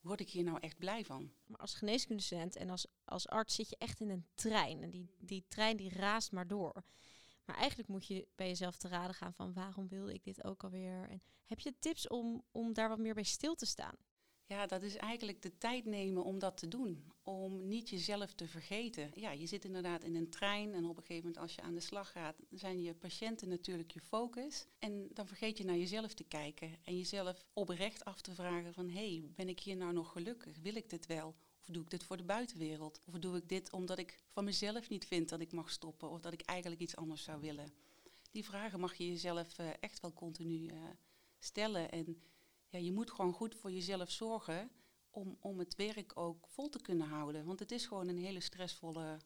[0.01, 1.31] word ik hier nou echt blij van?
[1.45, 4.81] Maar als geneeskundestudent en als, als arts zit je echt in een trein.
[4.81, 6.83] En die, die trein die raast maar door.
[7.45, 10.63] Maar eigenlijk moet je bij jezelf te raden gaan van waarom wilde ik dit ook
[10.63, 11.09] alweer?
[11.09, 13.95] En heb je tips om, om daar wat meer bij stil te staan?
[14.47, 17.11] Ja, dat is eigenlijk de tijd nemen om dat te doen.
[17.23, 19.11] Om niet jezelf te vergeten.
[19.13, 21.73] Ja, je zit inderdaad in een trein en op een gegeven moment als je aan
[21.73, 24.65] de slag gaat, zijn je patiënten natuurlijk je focus.
[24.79, 28.89] En dan vergeet je naar jezelf te kijken en jezelf oprecht af te vragen van
[28.89, 30.57] hé, hey, ben ik hier nou nog gelukkig?
[30.61, 31.35] Wil ik dit wel?
[31.67, 33.01] Of doe ik dit voor de buitenwereld?
[33.05, 36.19] Of doe ik dit omdat ik van mezelf niet vind dat ik mag stoppen of
[36.21, 37.73] dat ik eigenlijk iets anders zou willen?
[38.31, 40.83] Die vragen mag je jezelf uh, echt wel continu uh,
[41.39, 41.91] stellen.
[41.91, 42.21] En
[42.67, 44.71] ja, je moet gewoon goed voor jezelf zorgen
[45.09, 47.45] om, om het werk ook vol te kunnen houden.
[47.45, 49.17] Want het is gewoon een hele stressvolle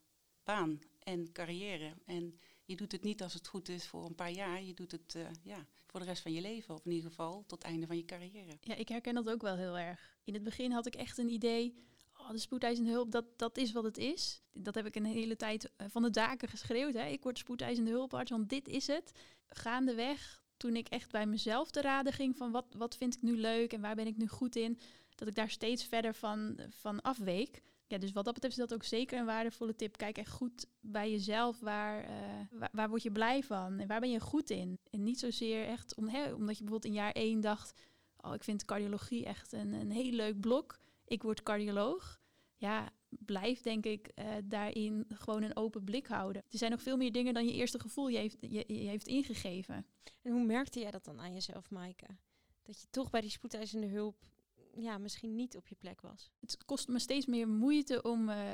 [0.43, 1.93] baan en carrière.
[2.05, 4.61] En je doet het niet als het goed is voor een paar jaar.
[4.61, 6.75] Je doet het uh, ja, voor de rest van je leven.
[6.75, 8.57] Of in ieder geval tot het einde van je carrière.
[8.61, 10.17] Ja, ik herken dat ook wel heel erg.
[10.23, 11.87] In het begin had ik echt een idee
[12.29, 14.41] oh, de spoedeisende hulp, dat, dat is wat het is.
[14.53, 16.93] Dat heb ik een hele tijd van de daken geschreeuwd.
[16.93, 17.05] Hè.
[17.05, 19.11] Ik word spoedeisende hulparts, want dit is het.
[19.47, 23.37] Gaandeweg, toen ik echt bij mezelf te raden ging van wat, wat vind ik nu
[23.37, 24.79] leuk en waar ben ik nu goed in,
[25.15, 27.61] dat ik daar steeds verder van, van afweek.
[27.87, 29.97] Ja, dus wat dat betreft is dat ook zeker een waardevolle tip.
[29.97, 31.59] Kijk echt goed bij jezelf.
[31.59, 32.11] Waar, eh,
[32.51, 33.79] waar, waar, word je blij van?
[33.79, 34.79] En waar ben je goed in?
[34.89, 37.79] En niet zozeer echt om, hè, omdat je bijvoorbeeld in jaar één dacht...
[38.17, 40.79] oh, ik vind cardiologie echt een, een heel leuk blok.
[41.09, 42.19] Ik word cardioloog.
[42.55, 46.43] Ja, blijf denk ik uh, daarin gewoon een open blik houden.
[46.49, 49.07] Er zijn nog veel meer dingen dan je eerste gevoel je heeft, je, je heeft
[49.07, 49.85] ingegeven.
[50.21, 52.05] En hoe merkte jij dat dan aan jezelf, Maaike?
[52.63, 54.15] Dat je toch bij die spoedeisende hulp
[54.73, 56.31] ja, misschien niet op je plek was?
[56.39, 58.51] Het kost me steeds meer moeite om uh,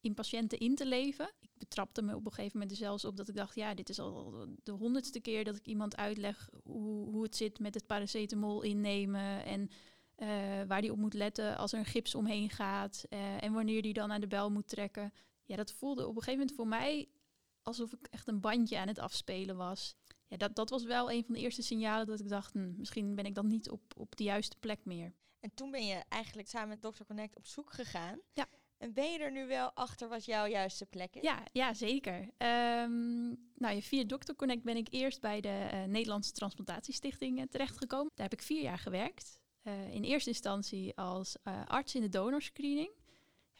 [0.00, 1.30] in patiënten in te leven.
[1.40, 3.54] Ik betrapte me op een gegeven moment er zelfs op dat ik dacht...
[3.54, 6.50] ja, dit is al de honderdste keer dat ik iemand uitleg...
[6.64, 9.44] hoe, hoe het zit met het paracetamol innemen...
[9.44, 9.70] en
[10.22, 10.28] uh,
[10.66, 13.04] waar die op moet letten als er een gips omheen gaat...
[13.10, 15.12] Uh, en wanneer die dan aan de bel moet trekken.
[15.44, 17.08] Ja, dat voelde op een gegeven moment voor mij...
[17.62, 19.96] alsof ik echt een bandje aan het afspelen was
[20.28, 23.14] ja, dat, dat was wel een van de eerste signalen dat ik dacht, hm, misschien
[23.14, 25.14] ben ik dan niet op, op de juiste plek meer.
[25.40, 27.04] En toen ben je eigenlijk samen met Dr.
[27.04, 28.20] Connect op zoek gegaan.
[28.32, 28.46] Ja.
[28.78, 31.22] En ben je er nu wel achter wat jouw juiste plek is?
[31.22, 32.20] Ja, ja zeker.
[32.20, 34.32] Um, nou, via Dr.
[34.36, 38.10] Connect ben ik eerst bij de uh, Nederlandse Transplantatiestichting uh, terechtgekomen.
[38.14, 39.40] Daar heb ik vier jaar gewerkt.
[39.68, 42.90] Uh, in eerste instantie als arts in de donorscreening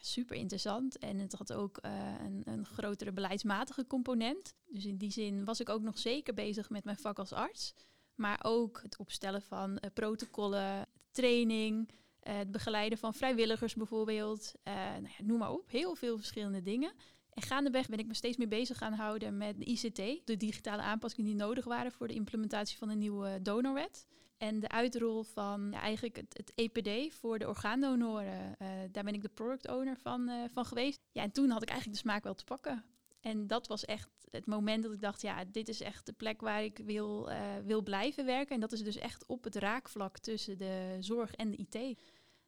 [0.01, 0.97] super interessant.
[0.97, 1.91] En het had ook uh,
[2.23, 4.53] een, een, grotere beleidsmatige component.
[4.67, 7.73] Dus in die zin was ik ook nog zeker bezig met mijn vak als arts.
[8.15, 14.53] Maar ook het opstellen van protocollen, training, het begeleiden van vrijwilligers bijvoorbeeld.
[14.63, 16.91] nou ja, noem maar op, heel veel verschillende dingen.
[17.33, 20.81] En gaandeweg ben ik me steeds meer bezig gaan houden met de ICT, de digitale
[20.81, 24.07] aanpassingen die nodig waren voor de implementatie van de nieuwe donorwet.
[24.39, 28.55] En de uitrol van eigenlijk het, het, EPD voor de orgaandonoren.
[28.61, 30.99] Uh, daar ben ik de product owner van, uh, van geweest.
[31.11, 32.83] Ja, en toen had ik eigenlijk de smaak wel te pakken.
[33.19, 36.41] En dat was echt het moment dat ik dacht, ja, dit is echt de plek
[36.41, 38.55] waar ik wil, uh, wil blijven werken.
[38.55, 41.99] En dat is dus echt op het raakvlak tussen de zorg en de IT.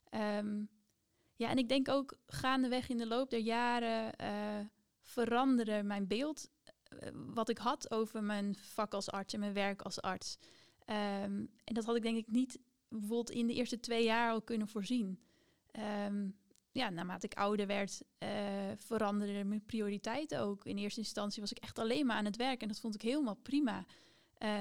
[0.09, 0.63] Ehm,
[1.35, 4.13] ja, en ik denk ook gaandeweg in de loop der jaren
[5.01, 6.49] veranderde mijn beeld
[7.13, 10.37] wat ik had over mijn vak als arts en mijn werk als arts.
[10.91, 14.41] Um, en dat had ik denk ik niet bijvoorbeeld in de eerste twee jaar al
[14.41, 15.19] kunnen voorzien.
[16.05, 16.39] Um,
[16.71, 18.29] ja, naarmate ik ouder werd, uh,
[18.77, 20.65] veranderden mijn prioriteiten ook.
[20.65, 23.01] In eerste instantie was ik echt alleen maar aan het werk en dat vond ik
[23.01, 23.85] helemaal prima.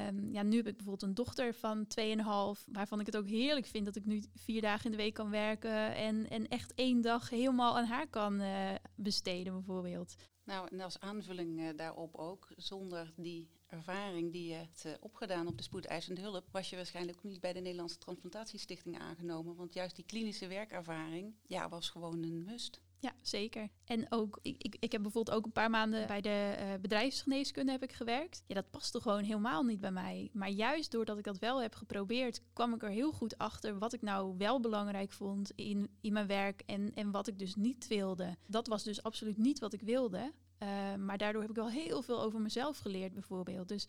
[0.09, 3.67] Um, ja, nu heb ik bijvoorbeeld een dochter van 2,5, waarvan ik het ook heerlijk
[3.67, 7.01] vind dat ik nu vier dagen in de week kan werken en, en echt één
[7.01, 10.15] dag helemaal aan haar kan uh, besteden, bijvoorbeeld.
[10.45, 15.47] Nou, en als aanvulling uh, daarop ook, zonder die ervaring die je hebt uh, opgedaan
[15.47, 19.57] op de spoedeisende hulp, was je waarschijnlijk ook niet bij de Nederlandse Transplantatiestichting aangenomen.
[19.57, 22.81] Want juist die klinische werkervaring ja, was gewoon een must.
[23.01, 23.69] Ja, zeker.
[23.85, 27.73] En ook, ik, ik, ik heb bijvoorbeeld ook een paar maanden bij de uh, bedrijfsgeneeskunde
[27.73, 28.43] heb ik gewerkt.
[28.47, 30.31] Ja, dat paste gewoon helemaal niet bij mij.
[30.33, 33.93] Maar juist doordat ik dat wel heb geprobeerd, kwam ik er heel goed achter wat
[33.93, 37.87] ik nou wel belangrijk vond in, in mijn werk en, en wat ik dus niet
[37.87, 38.37] wilde.
[38.47, 40.33] Dat was dus absoluut niet wat ik wilde.
[40.63, 43.69] Uh, maar daardoor heb ik wel heel veel over mezelf geleerd, bijvoorbeeld.
[43.69, 43.83] Dus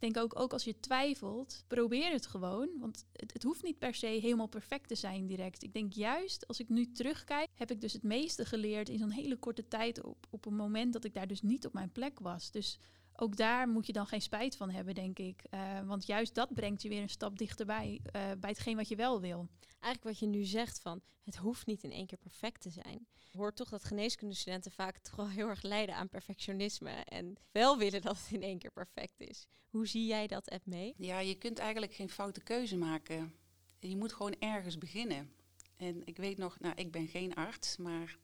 [0.00, 2.68] ik denk ook, ook als je twijfelt, probeer het gewoon.
[2.78, 5.62] Want het, het, hoeft niet per se helemaal perfect te zijn direct.
[5.62, 9.10] Ik denk juist, als ik nu terugkijk, heb ik dus het meeste geleerd in zo'n
[9.10, 12.18] hele korte tijd op, op een moment dat ik daar dus niet op mijn plek
[12.18, 12.50] was.
[12.50, 12.78] Dus
[13.16, 15.42] ook daar moet je dan geen spijt van hebben, denk ik.
[15.50, 18.96] Uh, want juist dat brengt je weer een stap dichterbij uh, bij hetgeen wat je
[18.96, 19.48] wel wil.
[19.80, 23.06] Eigenlijk wat je nu zegt van, het hoeft niet in één keer perfect te zijn.
[23.32, 26.90] Hoort toch dat geneeskundestudenten vaak toch wel heel erg lijden aan perfectionisme.
[26.90, 29.46] En wel willen dat het in één keer perfect is.
[29.68, 30.94] Hoe zie jij dat, Ed, mee?
[30.96, 33.34] Ja, je kunt eigenlijk geen foute keuze maken.
[33.78, 35.32] Je moet gewoon ergens beginnen.
[35.76, 38.18] En ik weet nog, nou, ik ben geen arts, maar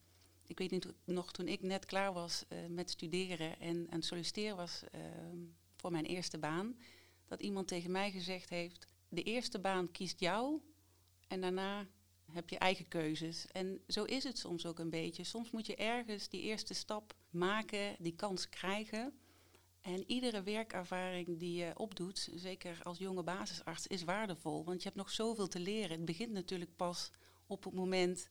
[0.47, 4.05] ik weet niet, nog toen ik net klaar was uh, met studeren en aan het
[4.05, 5.01] solliciteren was uh,
[5.77, 6.77] voor mijn eerste baan,
[7.27, 10.61] dat iemand tegen mij gezegd heeft, de eerste baan kiest jou
[11.27, 11.87] en daarna
[12.33, 13.47] heb je eigen keuzes.
[13.47, 15.25] En zo is het soms ook een beetje.
[15.25, 19.19] Soms moet je ergens die eerste stap maken, die kans krijgen.
[19.81, 24.65] En iedere werkervaring die je opdoet, zeker als jonge basisarts, is waardevol.
[24.65, 25.97] Want je hebt nog zoveel te leren.
[25.97, 27.11] Het begint natuurlijk pas
[27.47, 28.29] op het moment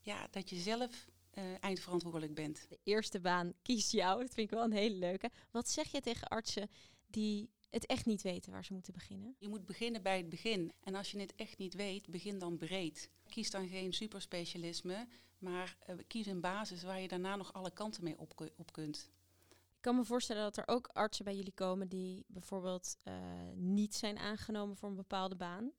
[0.00, 2.66] ja, dat je zelf uh, eindverantwoordelijk bent.
[2.68, 4.20] De eerste baan kies jou.
[4.20, 5.30] Dat vind ik wel een hele leuke.
[5.50, 6.70] Wat zeg je tegen artsen
[7.06, 9.34] die het echt niet weten waar ze moeten beginnen?
[9.38, 10.72] Je moet beginnen bij het begin.
[10.80, 13.10] En als je het echt niet weet, begin dan breed.
[13.28, 15.06] Kies dan geen superspecialisme,
[15.38, 19.10] maar uh, kies een basis waar je daarna nog alle kanten mee op, op, kunt.
[19.50, 23.14] Ik kan me voorstellen dat er ook artsen bij jullie komen die bijvoorbeeld uh,
[23.54, 25.72] niet zijn aangenomen voor een bepaalde baan.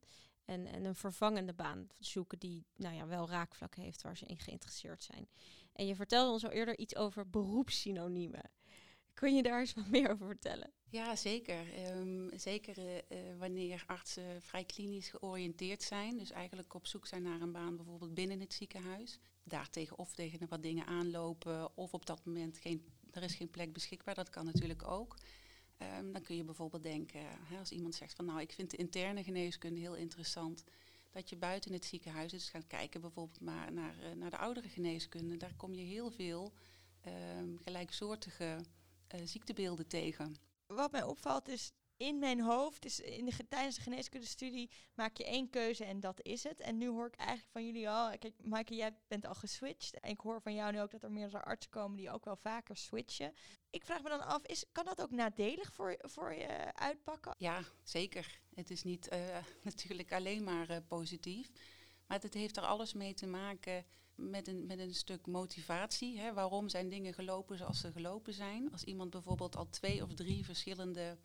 [0.45, 4.39] En, en een vervangende baan zoeken die nou ja, wel raakvlak heeft waar ze in
[4.39, 5.30] geïnteresseerd zijn.
[5.73, 8.51] En je vertelde ons al eerder iets over beroepssynoniemen.
[9.13, 10.71] Kun je daar eens wat meer over vertellen?
[10.91, 11.73] Ja, zeker.
[11.73, 16.17] Ehm, zeker eh, eh, wanneer artsen vrij klinisch georiënteerd zijn.
[16.17, 19.19] Dus eigenlijk op zoek zijn naar een baan bijvoorbeeld binnen het ziekenhuis.
[19.43, 23.73] Daartegen of tegen wat dingen aanlopen of op dat moment geen, er is geen plek
[23.73, 24.15] beschikbaar.
[24.15, 25.17] Dat kan natuurlijk ook.
[25.77, 28.77] Ehm, dan kun je bijvoorbeeld denken, hè, als iemand zegt van nou ik vind de
[28.77, 30.63] interne geneeskunde heel interessant.
[31.12, 34.69] Dat je buiten het ziekenhuis dus gaat kijken bijvoorbeeld maar naar, uh, naar de oudere
[34.69, 35.38] geneeskunde.
[35.38, 36.54] Daar kom je heel veel
[37.39, 38.60] um, gelijksoortige
[39.25, 40.36] ziektebeelden tegen
[40.75, 45.25] wat mij opvalt is in mijn hoofd, is in de, tijdens de geneeskundestudie maak je
[45.25, 46.60] één keuze en dat is het.
[46.60, 49.99] En nu hoor ik eigenlijk van jullie al, kijk Maaike, jij bent al geswitcht.
[49.99, 52.36] En ik hoor van jou nu ook dat er meerdere artsen komen die ook wel
[52.36, 53.34] vaker switchen.
[53.69, 57.36] Ik vraag me dan af, is, kan dat ook nadelig voor, voor je uitpakken?
[57.38, 58.39] Ja, zeker.
[58.53, 61.49] Het is niet uh, natuurlijk alleen maar uh, positief.
[62.07, 63.86] Maar het heeft er alles mee te maken
[64.29, 66.19] met een, met een stuk motivatie.
[66.19, 66.34] Hè.
[66.34, 68.71] Waarom zijn dingen gelopen zoals ze gelopen zijn?
[68.71, 71.17] Als iemand bijvoorbeeld al twee of drie verschillende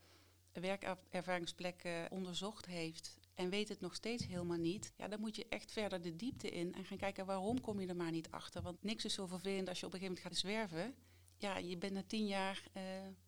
[0.53, 5.73] werkervaringsplekken onderzocht heeft en weet het nog steeds helemaal niet, ja, dan moet je echt
[5.73, 8.63] verder de diepte in en gaan kijken waarom kom je er maar niet achter.
[8.63, 10.95] Want niks is zo vervelend als je op een gegeven moment gaat zwerven.
[11.37, 12.83] Ja, je bent na tien jaar uh,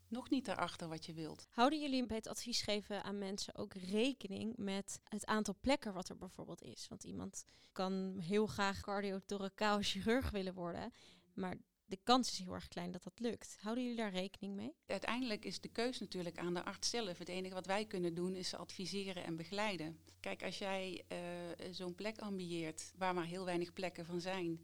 [0.09, 1.47] nog niet erachter wat je wilt.
[1.51, 6.09] Houden jullie bij het advies geven aan mensen ook rekening met het aantal plekken wat
[6.09, 6.89] er bijvoorbeeld is?
[6.89, 10.93] Want iemand kan heel graag cardiotoracaal chirurg willen worden,
[11.35, 11.57] maar
[11.89, 13.57] de kans is heel erg klein dat dat lukt.
[13.61, 14.75] Houden jullie daar rekening mee?
[14.87, 17.19] Uiteindelijk is de keus natuurlijk aan de arts zelf.
[17.19, 19.99] Het enige wat wij kunnen doen is adviseren en begeleiden.
[20.21, 21.19] Kijk, als jij uh,
[21.71, 24.61] zo'n plek ambieert waar maar heel weinig plekken van zijn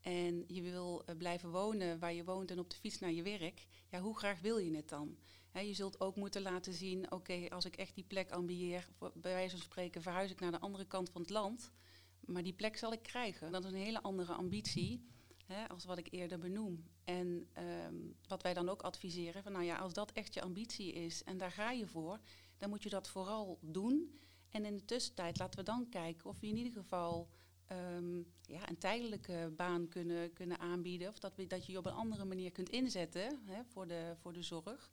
[0.00, 3.22] en je wil uh, blijven wonen waar je woont en op de fiets naar je
[3.22, 5.16] werk, ja, hoe graag wil je het dan?
[5.52, 9.56] Je zult ook moeten laten zien, oké, als ik echt die plek ambieer, bij wijze
[9.56, 11.70] van spreken verhuis ik naar de andere kant van het land,
[12.20, 13.52] maar die plek zal ik krijgen.
[13.52, 15.08] Dat is een hele andere ambitie
[15.68, 16.84] als wat ik eerder benoem.
[17.04, 17.48] En
[17.86, 21.24] um, wat wij dan ook adviseren, van nou ja, als dat echt je ambitie is
[21.24, 22.20] en daar ga je voor,
[22.58, 24.20] dan moet je dat vooral doen.
[24.48, 27.28] En in de tussentijd laten we dan kijken of we in ieder geval
[27.72, 31.08] um, ja, een tijdelijke baan kunnen, kunnen aanbieden.
[31.08, 34.32] Of dat, dat je je op een andere manier kunt inzetten hè, voor, de, voor
[34.32, 34.90] de zorg.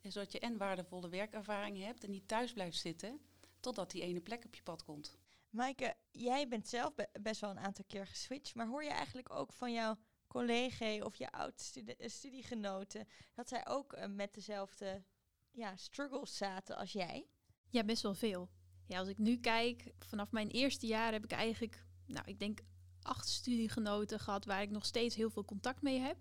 [0.00, 3.20] En zodat je en waardevolle werkervaring hebt en niet thuis blijft zitten
[3.60, 5.16] totdat die ene plek op je pad komt.
[5.50, 9.52] Maaike, jij bent zelf best wel een aantal keer geswitcht, maar hoor je eigenlijk ook
[9.52, 15.04] van jouw collega of je oud-studiegenoten eh, dat zij ook uh, met dezelfde
[15.50, 17.26] ja, struggles zaten als jij?
[17.68, 18.48] Ja, best wel veel.
[18.86, 22.60] Ja, als ik nu kijk, vanaf mijn eerste jaar heb ik eigenlijk nou, ik denk
[23.08, 26.16] acht studiegenoten gehad waar ik nog steeds heel veel contact mee heb.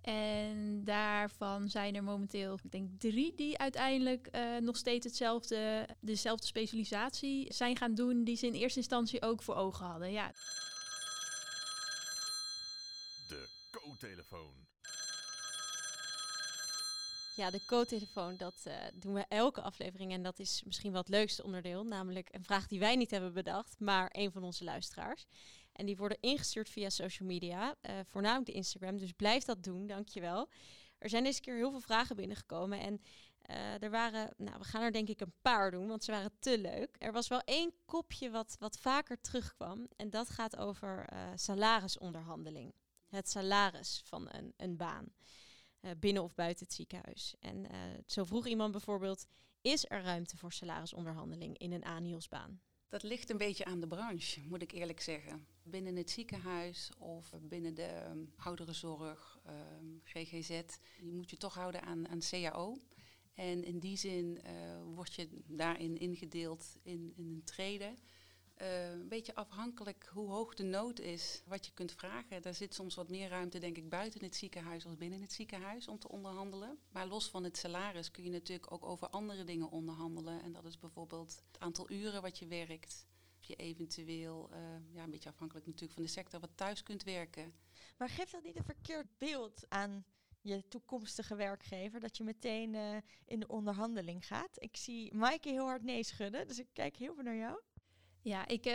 [0.00, 6.46] En daarvan zijn er momenteel, ik denk drie die uiteindelijk uh, nog steeds hetzelfde, dezelfde
[6.46, 10.12] specialisatie zijn gaan doen die ze in eerste instantie ook voor ogen hadden.
[10.12, 10.32] Ja.
[13.28, 14.68] De co-telefoon.
[17.36, 20.12] Ja, de co-telefoon, dat uh, doen we elke aflevering.
[20.12, 21.84] En dat is misschien wel het leukste onderdeel.
[21.84, 25.26] Namelijk een vraag die wij niet hebben bedacht, maar een van onze luisteraars.
[25.80, 28.98] En die worden ingestuurd via social media, uh, voornamelijk de Instagram.
[28.98, 30.48] Dus blijf dat doen, dankjewel.
[30.98, 32.80] Er zijn deze keer heel veel vragen binnengekomen.
[32.80, 33.00] En
[33.50, 36.32] uh, er waren, nou, we gaan er denk ik een paar doen, want ze waren
[36.38, 36.96] te leuk.
[36.98, 39.86] Er was wel één kopje wat, wat vaker terugkwam.
[39.96, 42.74] En dat gaat over salarisonderhandeling.
[43.08, 45.12] Het salaris van een, een baan.
[45.98, 47.34] Binnen of buiten het ziekenhuis.
[47.38, 47.66] En
[48.06, 49.26] zo vroeg iemand bijvoorbeeld:
[49.60, 52.60] is er ruimte voor salarisonderhandeling in een ANIOS-baan?
[52.88, 55.46] Dat ligt een beetje aan de branche, moet ik eerlijk zeggen.
[55.70, 60.48] Binnen het ziekenhuis of binnen de um, ouderenzorg, um, GGZ,
[61.00, 62.78] je moet je toch houden aan, aan CAO.
[63.34, 67.98] En in die zin uh, word je daarin ingedeeld in, in een treden.
[68.62, 72.42] Uh, een beetje afhankelijk hoe hoog de nood is, wat je kunt vragen.
[72.42, 75.88] Daar zit soms wat meer ruimte, denk ik, buiten het ziekenhuis als binnen het ziekenhuis
[75.88, 76.78] om te onderhandelen.
[76.90, 80.42] Maar los van het salaris kun je natuurlijk ook over andere dingen onderhandelen.
[80.42, 83.06] En dat is bijvoorbeeld het aantal uren wat je werkt.
[83.50, 84.58] Je eventueel, uh,
[84.94, 87.52] ja, een beetje afhankelijk natuurlijk van de sector, wat thuis kunt werken.
[87.98, 90.04] Maar geeft dat niet een verkeerd beeld aan
[90.40, 94.50] je toekomstige werkgever, dat je meteen uh, in de onderhandeling gaat?
[94.54, 97.60] Ik zie Maaike heel hard nee schudden, dus ik kijk heel veel naar jou.
[98.22, 98.72] Ja, ik, uh,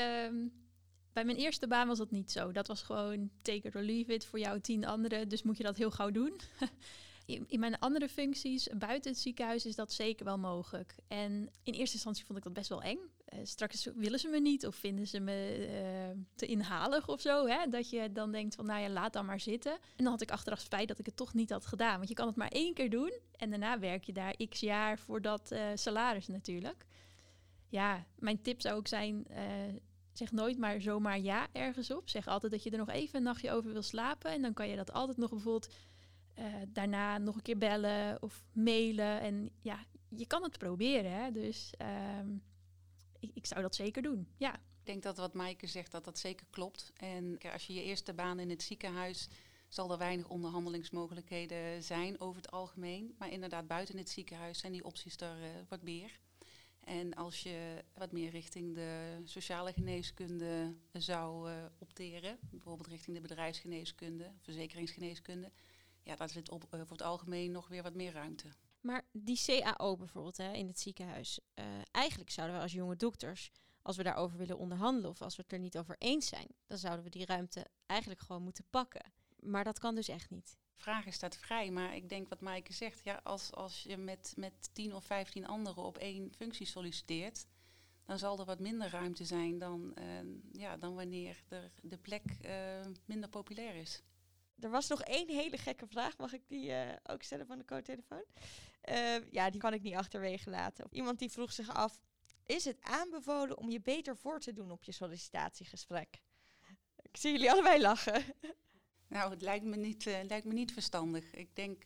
[1.14, 2.52] bij mijn eerste baan was dat niet zo.
[2.52, 5.30] Dat was gewoon take it or leave it voor jou tien anderen.
[5.30, 6.40] Dus moet je dat heel gauw doen.
[7.48, 10.96] in, mijn andere functies buiten het ziekenhuis is dat zeker wel mogelijk.
[11.08, 13.00] En in eerste instantie vond ik dat best wel eng.
[13.36, 17.48] Uh, straks willen ze me niet of vinden ze me uh, te inhalig of zo.
[17.48, 17.68] Hè?
[17.70, 19.72] Dat je dan denkt van nou ja, laat dan maar zitten.
[19.72, 21.98] En dan had ik achteraf spijt dat ik het toch niet had gedaan.
[21.98, 25.00] Want je kan het maar één keer doen en daarna werk je daar x jaar
[25.00, 26.86] voor dat uh, salaris natuurlijk
[27.70, 29.28] ja, mijn tip zou ook zijn,
[30.14, 32.10] zeg nooit maar zomaar ja ergens op.
[32.10, 34.32] Zeg altijd dat je er nog even een nachtje over wil slapen.
[34.32, 35.74] En dan kan je dat altijd nog bijvoorbeeld
[36.36, 39.22] eh, daarna nog een keer bellen of mailen.
[39.22, 41.12] En ja, je kan het proberen.
[41.12, 41.32] Hè?
[41.32, 42.28] Dus ehm,
[43.34, 44.28] ik, zou dat zeker doen.
[44.38, 44.54] Ja.
[44.54, 46.92] Ik denk dat wat Maaike zegt, dat dat zeker klopt.
[46.96, 49.28] En als je je eerste baan in het ziekenhuis,
[49.68, 53.16] zal er weinig onderhandelingsmogelijkheden zijn over het algemeen.
[53.18, 56.20] Maar inderdaad, buiten het ziekenhuis zijn die opties er uh, wat meer.
[56.80, 63.22] En als je wat meer richting de sociale geneeskunde zou uh, opteren, bijvoorbeeld richting de
[63.22, 65.52] bedrijfsgeneeskunde, verzekeringsgeneeskunde,
[66.04, 68.48] ja, daar zit op, uh, voor het algemeen nog weer wat meer ruimte.
[68.86, 73.52] Maar die CAO bijvoorbeeld hè, in het ziekenhuis, uh, eigenlijk zouden we als jonge dokters,
[73.82, 76.78] als we daarover willen onderhandelen of als we het er niet over eens zijn, dan
[76.78, 79.14] zouden we die ruimte eigenlijk gewoon moeten pakken.
[79.40, 80.58] Maar dat kan dus echt niet.
[80.76, 84.70] Vragen staat vrij, maar ik denk wat Maaike zegt, ja, als, als je met, met
[84.74, 87.46] 10 of 15 anderen op één functie solliciteert,
[88.04, 90.06] dan zal er wat minder ruimte zijn dan, uh,
[90.52, 94.04] ja, dan wanneer de, de plek uh, minder populair is.
[94.60, 96.18] Er was nog één hele gekke vraag.
[96.18, 98.24] Mag ik die uh, ook stellen van de co-telefoon?
[98.90, 100.88] Uh, ja, die kan ik niet achterwege laten.
[100.92, 102.02] Iemand die vroeg zich af:
[102.46, 106.22] Is het aanbevolen om je beter voor te doen op je sollicitatiegesprek?
[107.02, 108.24] Ik zie jullie allebei lachen.
[109.08, 111.34] Nou, het lijkt me niet, uh, lijkt me niet verstandig.
[111.34, 111.84] Ik denk,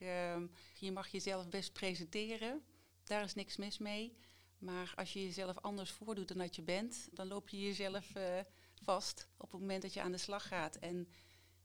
[0.73, 2.63] je mag jezelf best presenteren.
[3.03, 4.17] Daar is niks mis mee.
[4.57, 8.11] Maar als je jezelf anders voordoet dan dat je bent, dan loop je jezelf
[8.83, 10.75] vast op het moment dat je aan de slag gaat.
[10.75, 11.07] En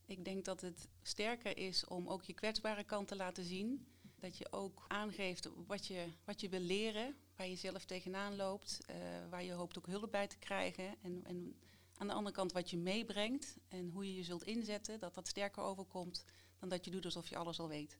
[0.07, 3.87] ik denk dat het sterker is om ook je kwetsbare kant te laten zien.
[4.25, 8.81] Dat je ook aangeeft wat je, wat je wil leren, waar je zelf tegenaan loopt,
[8.91, 8.97] uh,
[9.31, 10.95] waar je hoopt ook hulp bij te krijgen.
[11.03, 11.57] En, en
[11.97, 15.29] aan de andere kant wat je meebrengt en hoe je je zult inzetten, dat dat
[15.29, 16.25] sterker overkomt
[16.59, 17.99] dan dat je doet alsof je alles al weet.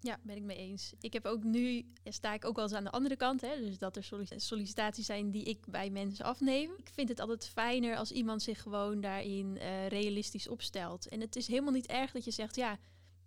[0.00, 0.92] Ja, ben ik mee eens.
[1.00, 3.40] Ik heb ook nu, sta ik ook wel eens aan de andere kant.
[3.40, 4.04] Hè, dus dat er
[4.36, 6.70] sollicitaties zijn die ik bij mensen afneem.
[6.76, 11.08] Ik vind het altijd fijner als iemand zich gewoon daarin uh, realistisch opstelt.
[11.08, 12.78] En het is helemaal niet erg dat je zegt, ja,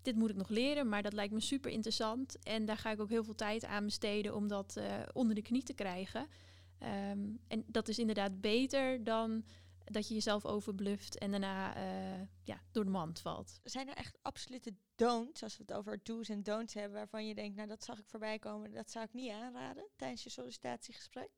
[0.04, 2.40] dit moet ik nog leren, maar dat lijkt me super interessant.
[2.40, 5.42] En daar ga ik ook heel veel tijd aan besteden om dat uh, onder de
[5.42, 6.28] knie te krijgen.
[7.12, 9.44] Um, en dat is inderdaad beter dan
[9.84, 13.60] dat je jezelf overbluft en daarna uh, ja, door de mand valt.
[13.64, 17.36] Zijn er echt absolute don'ts, als we het over do's en don'ts hebben, waarvan je
[17.36, 21.30] denkt, nou dat zag ik voorbij komen, dat zou ik niet aanraden tijdens je sollicitatiegesprek?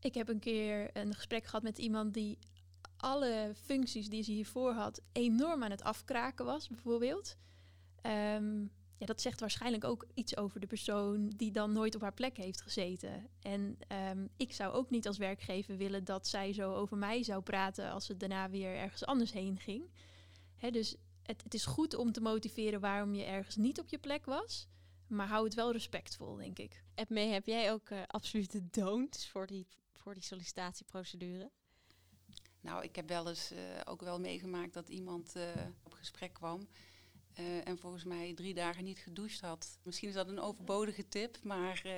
[0.00, 2.38] Ik heb een keer een gesprek gehad met iemand die
[2.96, 7.36] alle functies die ze hiervoor had enorm aan het afkraken was, bijvoorbeeld.
[8.02, 12.14] Um, ja, dat zegt waarschijnlijk ook iets over de persoon die dan nooit op haar
[12.14, 13.28] plek heeft gezeten.
[13.42, 13.78] En
[14.10, 17.90] um, ik zou ook niet als werkgever willen dat zij zo over mij zou praten
[17.90, 19.90] als ze daarna weer ergens anders heen ging.
[20.56, 23.98] Hè, dus het, het is goed om te motiveren waarom je ergens niet op je
[23.98, 24.68] plek was.
[25.06, 26.84] Maar hou het wel respectvol, denk ik.
[26.94, 31.50] Edmee, heb jij ook uh, absolute don'ts voor die, voor die sollicitatieprocedure?
[32.60, 35.42] Nou, ik heb wel eens uh, ook wel meegemaakt dat iemand uh,
[35.82, 36.68] op gesprek kwam
[37.40, 39.78] uh, en volgens mij drie dagen niet gedoucht had.
[39.82, 41.92] Misschien is dat een overbodige tip, maar uh,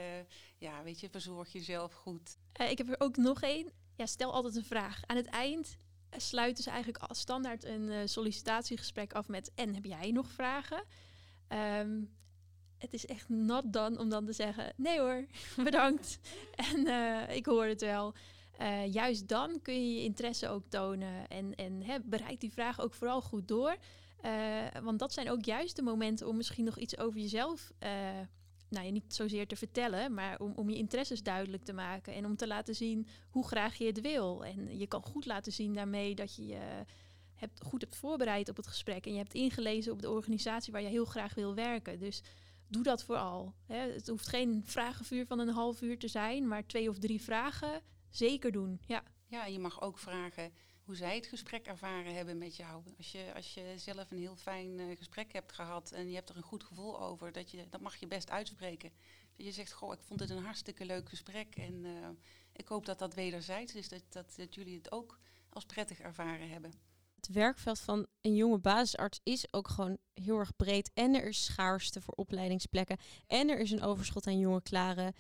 [0.59, 2.37] ja, weet je, verzorg jezelf goed.
[2.61, 3.73] Uh, ik heb er ook nog één.
[3.97, 5.01] Ja, stel altijd een vraag.
[5.07, 5.77] Aan het eind
[6.17, 9.51] sluiten ze eigenlijk al standaard een sollicitatiegesprek af met...
[9.55, 10.85] en heb jij nog vragen?
[11.49, 12.11] Um,
[12.79, 14.73] het is echt nat dan om dan te zeggen...
[14.77, 15.27] nee hoor,
[15.65, 16.19] bedankt.
[16.73, 16.87] en
[17.31, 18.15] ik hoor het wel.
[18.91, 21.29] juist dan kun je je interesse ook tonen.
[21.29, 23.77] En, en hè, bereid die vraag ook vooral goed door...
[24.23, 27.89] Uh, want dat zijn ook juist de momenten om misschien nog iets over jezelf, uh,
[28.69, 32.25] nou ja, niet zozeer te vertellen, maar om, om je interesses duidelijk te maken en
[32.25, 34.45] om te laten zien hoe graag je het wil.
[34.45, 36.85] En je kan goed laten zien daarmee dat je je
[37.35, 40.83] hebt, goed hebt voorbereid op het gesprek en je hebt ingelezen op de organisatie waar
[40.83, 41.99] je heel graag wil werken.
[41.99, 42.23] Dus
[42.69, 43.55] doe dat vooral.
[43.67, 43.93] Hè.
[43.93, 47.83] Het hoeft geen vragenvuur van een half uur te zijn, maar twee of drie vragen
[48.11, 48.81] zeker doen.
[48.87, 50.53] Ja, ja je mag ook vragen
[50.85, 52.83] hoe zij het gesprek ervaren hebben met jou.
[52.97, 56.29] Als je, als je zelf een heel fijn uh, gesprek hebt gehad en je hebt
[56.29, 58.91] er een goed gevoel over, dat, je, dat mag je best uitspreken.
[59.37, 62.09] Dat je zegt, goh, ik vond het een hartstikke leuk gesprek en uh,
[62.53, 65.19] ik hoop dat dat wederzijds is, dat, dat, dat jullie het ook
[65.49, 66.73] als prettig ervaren hebben.
[67.15, 70.91] Het werkveld van een jonge basisarts is ook gewoon heel erg breed.
[70.95, 72.99] En er is schaarste voor opleidingsplekken.
[73.27, 75.15] En er is een overschot aan jonge klaren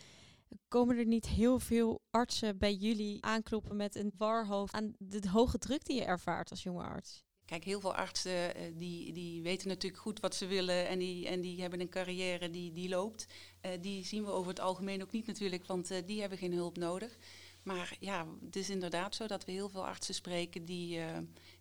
[0.68, 5.58] komen er niet heel veel artsen bij jullie aankloppen met een warhoofd aan de hoge
[5.58, 7.24] druk die je ervaart als jonge arts?
[7.44, 11.28] Kijk, heel veel artsen uh, die, die weten natuurlijk goed wat ze willen en die,
[11.28, 13.26] en die hebben een carrière die, die loopt.
[13.66, 16.52] Uh, die zien we over het algemeen ook niet natuurlijk, want uh, die hebben geen
[16.52, 17.18] hulp nodig.
[17.62, 21.00] Maar ja, het is inderdaad zo dat we heel veel artsen spreken die,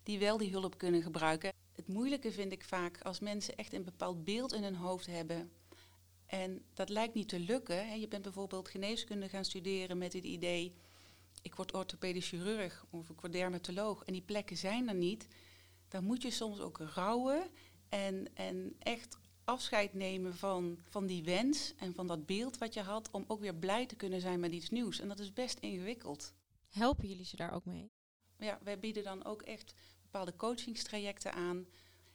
[0.03, 1.51] die wel die hulp kunnen gebruiken.
[1.75, 5.51] Het moeilijke vind ik vaak als mensen echt een bepaald beeld in hun hoofd hebben
[6.31, 7.99] en dat lijkt niet te lukken.
[7.99, 10.75] Je bent bijvoorbeeld geneeskunde gaan studeren met het idee,
[11.41, 15.27] ik word orthopedisch chirurg of ik word dermatoloog en die plekken zijn er niet.
[15.87, 17.49] Dan moet je soms ook rouwen
[17.89, 22.81] en, en echt afscheid nemen van, van die wens en van dat beeld wat je
[22.81, 24.99] had, om ook weer blij te kunnen zijn met iets nieuws.
[24.99, 26.33] En dat is best ingewikkeld.
[26.69, 27.91] Helpen jullie ze daar ook mee?
[28.37, 31.65] Ja, wij bieden dan ook echt bepaalde coachingstrajecten aan.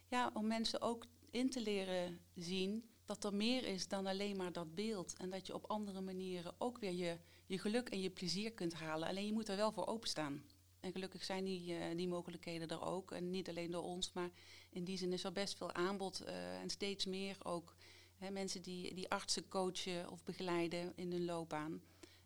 [0.09, 4.53] Ja, om mensen ook in te leren zien dat er meer is dan alleen maar
[4.53, 5.15] dat beeld.
[5.17, 8.75] En dat je op andere manieren ook weer je, je geluk en je plezier kunt
[8.75, 9.09] halen.
[9.09, 10.45] Alleen je moet er wel voor openstaan.
[10.81, 13.13] En gelukkig zijn die, uh, die mogelijkheden er ook.
[13.13, 14.31] En niet alleen door ons, maar
[14.71, 17.75] in die zin is er best veel aanbod uh, en steeds meer ook.
[18.17, 21.83] Hè, mensen die, die artsen coachen of begeleiden in hun loopbaan.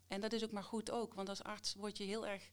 [0.07, 2.49] En dat is ook maar goed ook, want als arts word je heel erg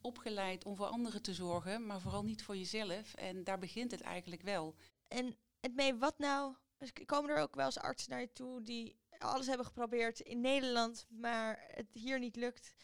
[0.00, 3.14] opgeleid om voor anderen te zorgen, maar vooral niet voor jezelf.
[3.14, 4.74] En daar begint het eigenlijk wel.
[5.08, 6.54] En het mee, wat nou?
[6.82, 10.40] Dus komen er ook wel eens artsen naar je toe die alles hebben geprobeerd in
[10.40, 12.74] Nederland, maar het hier niet lukt?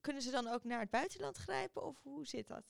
[0.00, 2.64] Kunnen ze dan ook naar het buitenland grijpen of hoe zit dat?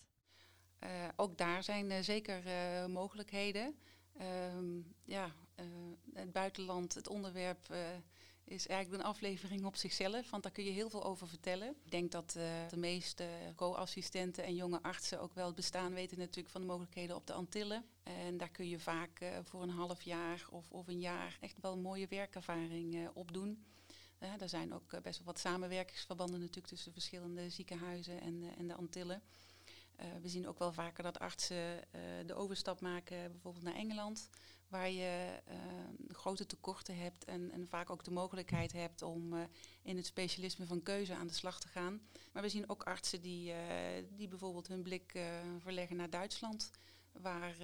[0.81, 3.79] Uh, ook daar zijn uh, zeker uh, mogelijkheden.
[4.17, 5.33] Ehm, ja,
[6.13, 7.67] het buitenland, het onderwerp
[8.49, 11.69] is eigenlijk een aflevering op zichzelf, want daar kun je heel veel over vertellen.
[11.85, 12.31] Ik denk dat
[12.69, 17.17] de meeste co-assistenten en jonge artsen ook wel het bestaan weten natuurlijk van de mogelijkheden
[17.17, 17.85] op de Antillen.
[18.03, 21.73] En daar kun je vaak voor een half jaar of, of een jaar echt wel
[21.73, 23.65] een mooie werkervaring opdoen.
[24.19, 28.75] Uh, er zijn ook best wel wat samenwerkingsverbanden natuurlijk tussen verschillende ziekenhuizen en, en de
[28.75, 29.23] Antillen.
[30.23, 31.81] we zien ook wel vaker dat artsen
[32.27, 34.29] de overstap maken, bijvoorbeeld naar Engeland,
[34.69, 35.41] waar je
[36.09, 39.35] grote tekorten hebt en, en, vaak ook de mogelijkheid hebt om
[39.83, 42.01] in het specialisme van keuze aan de slag te gaan.
[42.33, 43.53] Maar we zien ook artsen die,
[44.17, 45.19] die bijvoorbeeld hun blik
[45.59, 46.71] verleggen naar Duitsland,
[47.13, 47.57] waar,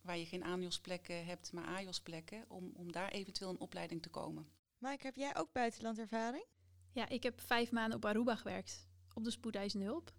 [0.00, 4.48] waar je geen ANJOS-plekken hebt, maar AJOS-plekken, om, om daar eventueel een opleiding te komen.
[4.78, 6.44] Maaike, heb jij ook buitenlandervaring?
[6.92, 10.12] Ja, ik heb vijf maanden op Aruba gewerkt, op de spoedeisende hulp.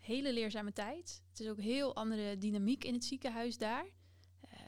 [0.00, 1.22] Hele leerzame tijd.
[1.28, 3.86] Het is ook heel andere dynamiek in het ziekenhuis daar.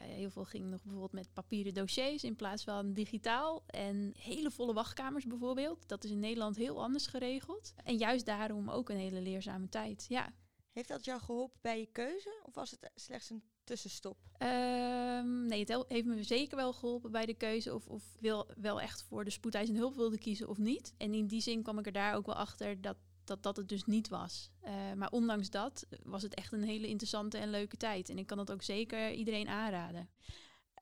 [0.05, 3.63] Uh, heel veel ging nog bijvoorbeeld met papieren dossiers in plaats van digitaal.
[3.67, 5.87] En hele volle wachtkamers bijvoorbeeld.
[5.87, 7.73] Dat is in Nederland heel anders geregeld.
[7.83, 10.33] En juist daarom ook een hele leerzame tijd, ja.
[10.71, 12.41] Heeft dat jou geholpen bij je keuze?
[12.43, 14.17] Of was het slechts een tussenstop?
[14.39, 18.81] Um, nee, het heeft me zeker wel geholpen bij de keuze of, of wil wel
[18.81, 20.93] echt voor de spoedeisende hulp wilde kiezen of niet.
[20.97, 22.97] En in die zin kwam ik er daar ook wel achter dat
[23.27, 24.51] dat, dat het dus niet was.
[24.63, 28.09] Uh, maar ondanks dat was het echt een hele interessante en leuke tijd.
[28.09, 30.09] En ik kan dat ook zeker iedereen aanraden.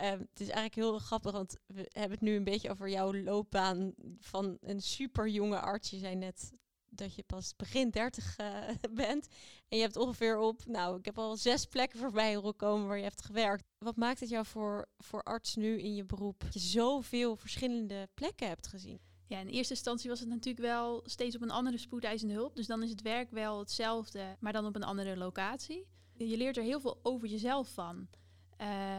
[0.02, 3.14] Uh, het is eigenlijk heel grappig, want we hebben het nu een beetje over jouw
[3.14, 5.90] loopbaan van een super jonge arts.
[5.90, 6.52] Je zei net
[6.90, 9.28] dat je pas begin 30 uh, bent.
[9.68, 12.98] En je hebt ongeveer op, nou, ik heb al zes plekken voorbij horen komen waar
[12.98, 13.64] je hebt gewerkt.
[13.78, 16.40] Wat maakt het jou voor, voor arts nu in je beroep?
[16.40, 19.00] Dat je zoveel verschillende plekken hebt gezien.
[19.28, 22.56] Ja, in eerste instantie was het natuurlijk wel steeds op een andere spoedeisende hulp.
[22.56, 25.88] Dus dan is het werk wel hetzelfde, maar dan op een andere locatie.
[26.14, 28.08] Je leert er heel veel over jezelf van.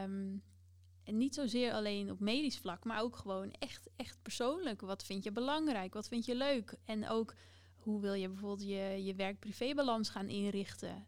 [0.03, 0.43] Um,
[1.05, 4.81] en niet zozeer alleen op medisch vlak, maar ook gewoon echt, echt persoonlijk.
[4.81, 5.95] Wat vind je belangrijk?
[5.95, 6.75] Wat vind je leuk?
[6.85, 7.35] En ook
[7.77, 11.07] hoe wil je bijvoorbeeld je, je werk-privébalans gaan inrichten?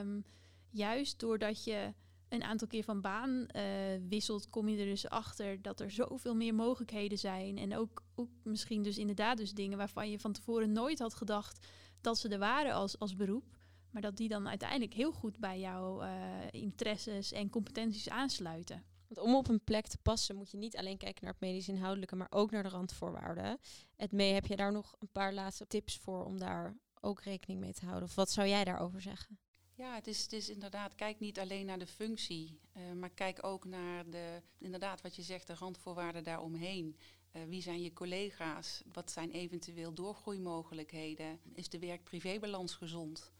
[0.00, 0.24] Um,
[0.70, 1.94] juist doordat je
[2.30, 3.62] een aantal keer van baan uh,
[4.08, 7.58] wisselt, kom je er dus achter dat er zoveel meer mogelijkheden zijn.
[7.58, 11.66] En ook, ook misschien dus inderdaad dus dingen waarvan je van tevoren nooit had gedacht
[12.00, 13.58] dat ze er waren als, als beroep.
[13.90, 16.10] Maar dat die dan uiteindelijk heel goed bij jouw uh,
[16.50, 18.84] interesses en competenties aansluiten.
[19.08, 21.68] Want om op een plek te passen moet je niet alleen kijken naar het medisch
[21.68, 23.58] inhoudelijke, maar ook naar de randvoorwaarden.
[23.96, 27.60] Het mee, heb je daar nog een paar laatste tips voor om daar ook rekening
[27.60, 28.08] mee te houden?
[28.08, 29.38] Of wat zou jij daarover zeggen?
[29.80, 33.44] Ja, het is, het is inderdaad, kijk niet alleen naar de functie, uh, maar kijk
[33.44, 36.96] ook naar de, inderdaad wat je zegt, de randvoorwaarden daaromheen.
[37.32, 38.82] Uh, wie zijn je collega's?
[38.92, 41.40] Wat zijn eventueel doorgroeimogelijkheden?
[41.54, 43.30] Is de werk-privébalans gezond?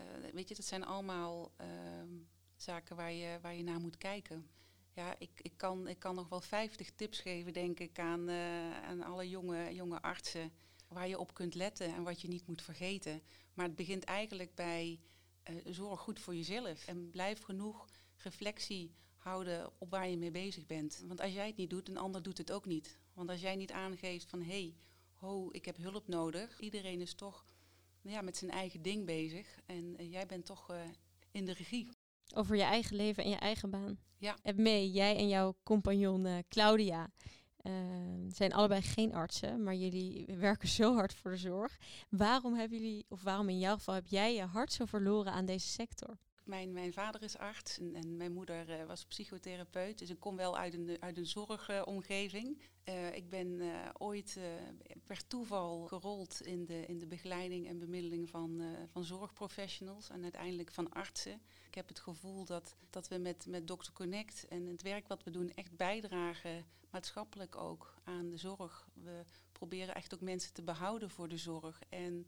[0.00, 2.12] Uh, weet je, dat zijn allemaal ehm,
[2.56, 4.46] zaken waar je, waar je naar moet kijken.
[4.92, 8.30] Ja, ik, ik, kan, ik kan nog wel 50 tips geven, denk ik, aan,
[8.88, 10.52] aan alle jonge, jonge artsen.
[10.88, 13.22] Waar je op kunt letten en wat je niet moet vergeten.
[13.54, 15.00] Maar het begint eigenlijk bij
[15.50, 16.86] uh, zorg goed voor jezelf.
[16.86, 21.04] En blijf genoeg reflectie houden op waar je mee bezig bent.
[21.06, 22.98] Want als jij het niet doet, een ander doet het ook niet.
[23.12, 24.74] Want als jij niet aangeeft van hé, hey,
[25.14, 26.60] ho, ik heb hulp nodig.
[26.60, 27.46] Iedereen is toch
[28.02, 29.58] ja, met zijn eigen ding bezig.
[29.66, 30.74] En uh, jij bent toch
[31.30, 31.88] in de regie.
[32.34, 33.98] Over je eigen leven en je eigen baan.
[34.18, 34.36] Ja.
[34.42, 37.10] Heb mee, jij en jouw compagnon Claudia
[38.28, 41.78] zijn allebei geen artsen, maar jullie werken zo hard voor de zorg.
[42.08, 45.44] Waarom hebben jullie, of waarom in jouw geval heb jij je hart zo verloren aan
[45.44, 46.18] deze sector?
[46.44, 49.98] Mijn, mijn vader is arts en, en mijn moeder uh, was psychotherapeut.
[49.98, 52.62] Dus ik kom wel uit een, uit een zorgomgeving.
[52.88, 54.38] Uh, ik ben uh, ooit
[55.06, 60.72] per toeval gerold in de, in de begeleiding en bemiddeling van, van zorgprofessionals en uiteindelijk
[60.72, 61.40] van artsen.
[61.66, 63.92] Ik heb het gevoel dat, dat we met, met Dr.
[63.92, 68.88] Connect en het werk wat we doen echt bijdragen, maatschappelijk ook, aan de zorg.
[68.92, 71.80] We proberen echt ook mensen te behouden voor de zorg.
[71.88, 72.26] En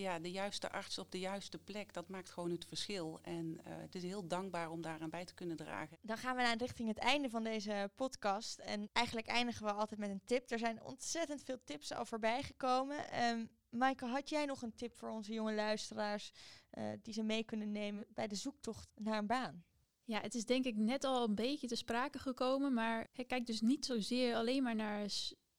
[0.00, 3.18] ja, de juiste arts op de juiste plek, dat maakt gewoon het verschil.
[3.22, 5.98] En uh, het is heel dankbaar om daaraan bij te kunnen dragen.
[6.02, 8.58] Dan gaan we naar richting het einde van deze podcast.
[8.58, 10.50] En eigenlijk eindigen we altijd met een tip.
[10.50, 13.24] Er zijn ontzettend veel tips al voorbij gekomen.
[13.24, 16.32] Um, Maaike, had jij nog een tip voor onze jonge luisteraars
[16.78, 19.64] uh, die ze mee kunnen nemen bij de zoektocht naar een baan?
[20.04, 23.60] Ja, het is denk ik net al een beetje te sprake gekomen, maar kijk dus
[23.60, 25.06] niet zozeer alleen maar naar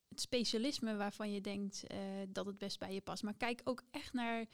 [0.09, 1.97] het specialisme waarvan je denkt uh,
[2.27, 4.45] dat het best bij je past, maar kijk ook echt naar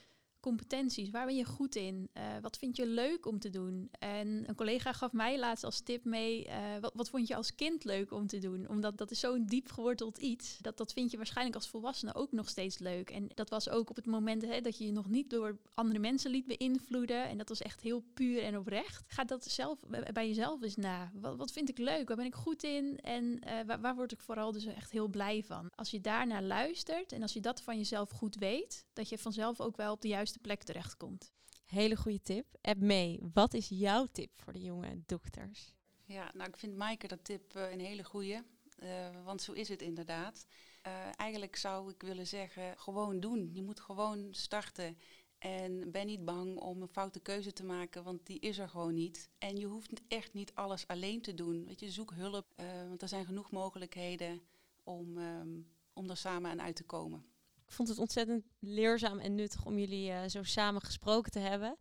[0.46, 1.10] competenties?
[1.10, 2.10] Waar ben je goed in?
[2.14, 3.90] Uh, wat vind je leuk om te doen?
[4.00, 7.56] En een collega gaf mij laatst als tip mee, uh, wat, wat vond je als
[7.56, 8.70] kind leuk om te doen?
[8.70, 10.58] Omdat dat is zo'n diep geworteld iets.
[10.62, 13.10] Dat, dat vind je waarschijnlijk als volwassene ook nog steeds leuk.
[13.10, 16.00] En dat was ook op het moment hè, dat je je nog niet door andere
[16.00, 17.28] mensen liet beïnvloeden.
[17.28, 19.04] En dat was echt heel puur en oprecht.
[19.08, 19.80] Ga dat zelf
[20.14, 21.12] bij jezelf eens na.
[21.14, 22.08] Wat, wat vind ik leuk?
[22.08, 23.00] Waar ben ik goed in?
[23.00, 25.70] En uh, waar, waar word ik vooral dus echt heel blij van?
[25.76, 29.62] Als je daarnaar luistert en als je dat van jezelf goed weet, dat je vanzelf
[29.62, 31.34] ook wel op de juiste plek terechtkomt.
[31.66, 32.46] Hele goede tip.
[32.62, 35.74] App mee, wat is jouw tip voor de jonge dokters?
[36.04, 38.44] Ja, nou ik vind Maaike dat tip uh, een hele goede.
[38.84, 40.46] Uh, want zo is het inderdaad.
[40.88, 43.50] Uh, eigenlijk zou ik willen zeggen, gewoon doen.
[43.54, 44.98] Je moet gewoon starten.
[45.38, 48.94] En ben niet bang om een foute keuze te maken, want die is er gewoon
[48.94, 49.30] niet.
[49.38, 51.66] En je hoeft echt niet alles alleen te doen.
[51.66, 52.54] Weet je, zoek hulp,
[52.88, 54.42] want er zijn genoeg mogelijkheden
[54.84, 57.26] om, um, om er samen aan uit te komen.
[57.66, 61.78] Ik vond het ontzettend leerzaam en nuttig om jullie uh, zo samen gesproken te hebben.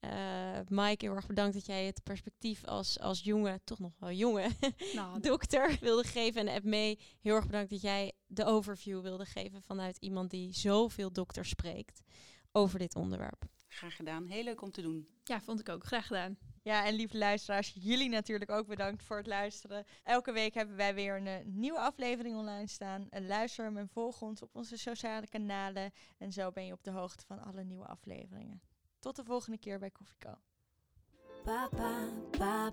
[0.00, 4.12] Uh, Mike, heel erg bedankt dat jij het perspectief als, als jonge, toch nog wel
[4.12, 4.48] jonge
[4.94, 6.48] nou, dokter wilde geven.
[6.48, 11.12] En mee, heel erg bedankt dat jij de overview wilde geven vanuit iemand die zoveel
[11.12, 12.02] dokters spreekt
[12.52, 13.44] over dit onderwerp.
[13.68, 14.26] Graag gedaan.
[14.26, 15.08] Heel leuk om te doen.
[15.24, 15.84] Ja, vond ik ook.
[15.84, 16.38] Graag gedaan.
[16.62, 19.84] Ja, en lieve luisteraars, jullie natuurlijk ook bedankt voor het luisteren.
[20.02, 23.06] Elke week hebben wij weer een, een nieuwe aflevering online staan.
[23.10, 25.92] En luister hem en volg ons op onze sociale kanalen.
[26.18, 28.62] En zo ben je op de hoogte van alle nieuwe afleveringen.
[28.98, 29.90] Tot de volgende keer bij
[31.44, 32.72] pa,